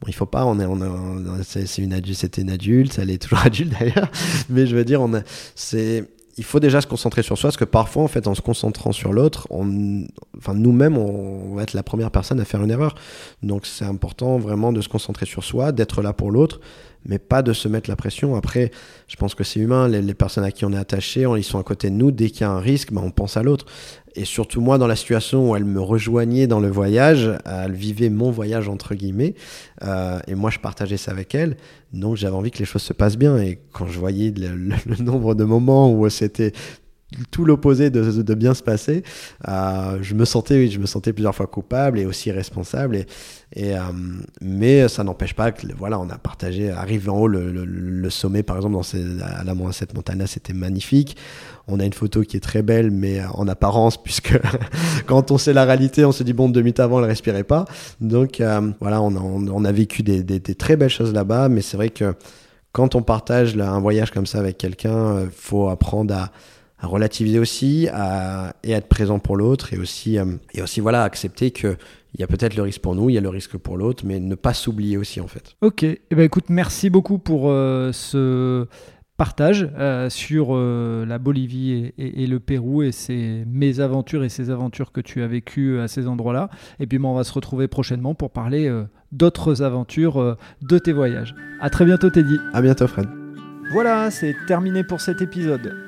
Bon, 0.00 0.06
il 0.06 0.14
faut 0.14 0.26
pas, 0.26 0.44
on 0.46 0.60
est, 0.60 0.66
on, 0.66 0.78
c'est 1.42 1.78
une 1.78 1.92
adulte, 1.92 2.18
c'était 2.18 2.42
une 2.42 2.50
adulte, 2.50 2.98
elle 2.98 3.10
est 3.10 3.20
toujours 3.20 3.40
adulte 3.44 3.72
d'ailleurs, 3.78 4.10
mais 4.48 4.66
je 4.66 4.76
veux 4.76 4.84
dire, 4.84 5.00
on 5.02 5.10
c'est, 5.56 6.04
il 6.38 6.44
faut 6.44 6.60
déjà 6.60 6.80
se 6.80 6.86
concentrer 6.86 7.22
sur 7.22 7.36
soi, 7.36 7.48
parce 7.48 7.56
que 7.56 7.64
parfois, 7.64 8.04
en 8.04 8.08
fait, 8.08 8.28
en 8.28 8.34
se 8.34 8.40
concentrant 8.40 8.92
sur 8.92 9.12
l'autre, 9.12 9.48
on, 9.50 10.06
enfin, 10.36 10.54
nous-mêmes, 10.54 10.96
on 10.96 11.56
va 11.56 11.64
être 11.64 11.74
la 11.74 11.82
première 11.82 12.12
personne 12.12 12.38
à 12.38 12.44
faire 12.44 12.62
une 12.62 12.70
erreur. 12.70 12.94
Donc, 13.42 13.66
c'est 13.66 13.84
important 13.84 14.38
vraiment 14.38 14.72
de 14.72 14.80
se 14.80 14.88
concentrer 14.88 15.26
sur 15.26 15.42
soi, 15.42 15.72
d'être 15.72 16.00
là 16.00 16.12
pour 16.12 16.30
l'autre, 16.30 16.60
mais 17.04 17.18
pas 17.18 17.42
de 17.42 17.52
se 17.52 17.68
mettre 17.68 17.88
la 17.88 17.96
pression. 17.96 18.36
Après, 18.36 18.70
je 19.06 19.16
pense 19.16 19.34
que 19.34 19.44
c'est 19.44 19.60
humain, 19.60 19.88
les, 19.88 20.14
personnes 20.14 20.44
à 20.44 20.50
qui 20.50 20.64
on 20.64 20.72
est 20.72 20.78
attaché, 20.78 21.26
ils 21.36 21.44
sont 21.44 21.58
à 21.58 21.62
côté 21.62 21.90
de 21.90 21.94
nous, 21.94 22.10
dès 22.10 22.30
qu'il 22.30 22.42
y 22.42 22.44
a 22.44 22.50
un 22.50 22.60
risque, 22.60 22.92
ben, 22.92 23.02
on 23.04 23.10
pense 23.10 23.36
à 23.36 23.42
l'autre. 23.42 23.66
Et 24.14 24.24
surtout 24.24 24.60
moi, 24.60 24.78
dans 24.78 24.86
la 24.86 24.96
situation 24.96 25.50
où 25.50 25.56
elle 25.56 25.64
me 25.64 25.80
rejoignait 25.80 26.46
dans 26.46 26.60
le 26.60 26.68
voyage, 26.68 27.30
elle 27.46 27.72
vivait 27.72 28.10
mon 28.10 28.30
voyage 28.30 28.68
entre 28.68 28.94
guillemets, 28.94 29.34
euh, 29.84 30.18
et 30.26 30.34
moi 30.34 30.50
je 30.50 30.58
partageais 30.58 30.96
ça 30.96 31.12
avec 31.12 31.34
elle. 31.34 31.56
Donc 31.92 32.16
j'avais 32.16 32.34
envie 32.34 32.50
que 32.50 32.58
les 32.58 32.64
choses 32.64 32.82
se 32.82 32.92
passent 32.92 33.16
bien. 33.16 33.38
Et 33.38 33.60
quand 33.72 33.86
je 33.86 33.98
voyais 33.98 34.32
le 34.36 35.02
nombre 35.02 35.34
de 35.34 35.44
moments 35.44 35.92
où 35.92 36.08
c'était 36.08 36.52
tout 37.30 37.44
l'opposé 37.44 37.90
de, 37.90 38.34
bien 38.34 38.54
se 38.54 38.62
passer. 38.62 39.02
Euh, 39.48 39.98
je 40.02 40.14
me 40.14 40.24
sentais, 40.24 40.56
oui, 40.56 40.70
je 40.70 40.78
me 40.78 40.86
sentais 40.86 41.12
plusieurs 41.12 41.34
fois 41.34 41.46
coupable 41.46 41.98
et 41.98 42.06
aussi 42.06 42.30
responsable. 42.30 42.96
Et, 43.54 43.74
euh, 43.74 43.80
mais 44.42 44.88
ça 44.88 45.04
n'empêche 45.04 45.34
pas 45.34 45.52
que, 45.52 45.66
voilà, 45.76 45.98
on 45.98 46.10
a 46.10 46.18
partagé, 46.18 46.70
arrivé 46.70 47.08
en 47.08 47.16
haut, 47.16 47.28
le, 47.28 48.10
sommet, 48.10 48.42
par 48.42 48.56
exemple, 48.56 48.76
à 49.22 49.44
la 49.44 49.54
cette 49.72 49.94
montagne-là, 49.94 50.26
c'était 50.26 50.52
magnifique. 50.52 51.16
On 51.66 51.80
a 51.80 51.84
une 51.84 51.92
photo 51.94 52.22
qui 52.22 52.36
est 52.36 52.40
très 52.40 52.62
belle, 52.62 52.90
mais 52.90 53.22
en 53.32 53.48
apparence, 53.48 53.96
puisque 54.02 54.38
quand 55.06 55.30
on 55.30 55.38
sait 55.38 55.54
la 55.54 55.64
réalité, 55.64 56.04
on 56.04 56.12
se 56.12 56.22
dit, 56.22 56.34
bon, 56.34 56.50
deux 56.50 56.60
minutes 56.60 56.80
avant, 56.80 56.98
elle 56.98 57.06
respirait 57.06 57.44
pas. 57.44 57.64
Donc, 58.00 58.40
euh, 58.40 58.70
voilà, 58.80 59.00
on 59.00 59.64
a, 59.64 59.72
vécu 59.72 60.02
des, 60.02 60.40
très 60.54 60.76
belles 60.76 60.90
choses 60.90 61.14
là-bas, 61.14 61.48
mais 61.48 61.62
c'est 61.62 61.76
vrai 61.78 61.88
que 61.88 62.14
quand 62.72 62.94
on 62.94 63.02
partage 63.02 63.56
un 63.56 63.80
voyage 63.80 64.10
comme 64.10 64.26
ça 64.26 64.38
avec 64.38 64.58
quelqu'un, 64.58 65.26
faut 65.34 65.68
apprendre 65.68 66.14
à 66.14 66.30
à 66.80 66.86
relativiser 66.86 67.38
aussi 67.38 67.88
à, 67.92 68.54
et 68.62 68.72
être 68.72 68.88
présent 68.88 69.18
pour 69.18 69.36
l'autre 69.36 69.72
et 69.72 69.78
aussi, 69.78 70.18
euh, 70.18 70.24
et 70.54 70.62
aussi 70.62 70.80
voilà, 70.80 71.02
accepter 71.02 71.50
que 71.50 71.76
il 72.14 72.20
y 72.20 72.24
a 72.24 72.26
peut-être 72.26 72.56
le 72.56 72.62
risque 72.62 72.80
pour 72.80 72.94
nous, 72.94 73.10
il 73.10 73.14
y 73.14 73.18
a 73.18 73.20
le 73.20 73.28
risque 73.28 73.58
pour 73.58 73.76
l'autre, 73.76 74.04
mais 74.06 74.18
ne 74.18 74.34
pas 74.34 74.54
s'oublier 74.54 74.96
aussi 74.96 75.20
en 75.20 75.26
fait. 75.26 75.56
Ok, 75.60 75.82
eh 75.82 76.00
ben, 76.10 76.22
écoute, 76.22 76.46
merci 76.48 76.88
beaucoup 76.88 77.18
pour 77.18 77.50
euh, 77.50 77.92
ce 77.92 78.66
partage 79.18 79.68
euh, 79.76 80.08
sur 80.08 80.56
la 80.56 81.18
Bolivie 81.18 81.92
et, 81.98 82.22
et, 82.22 82.26
le 82.26 82.38
Pérou 82.38 82.82
et 82.82 82.92
ces 82.92 83.44
mésaventures 83.46 84.22
et 84.22 84.28
ces 84.28 84.48
aventures 84.48 84.92
que 84.92 85.00
tu 85.00 85.22
as 85.22 85.26
vécues 85.26 85.80
à 85.80 85.88
ces 85.88 86.06
endroits-là. 86.06 86.48
Et 86.78 86.86
puis 86.86 87.00
on 87.02 87.14
va 87.14 87.24
se 87.24 87.32
retrouver 87.32 87.66
prochainement 87.66 88.14
pour 88.14 88.30
parler 88.30 88.72
d'autres 89.10 89.62
aventures 89.62 90.36
de 90.62 90.78
tes 90.78 90.92
voyages. 90.92 91.34
À 91.60 91.68
très 91.68 91.84
bientôt 91.84 92.10
Teddy. 92.10 92.36
À 92.52 92.62
bientôt 92.62 92.86
Fred. 92.86 93.08
Voilà, 93.72 94.10
c'est 94.12 94.36
terminé 94.46 94.84
pour 94.84 95.00
cet 95.00 95.20
épisode. 95.20 95.87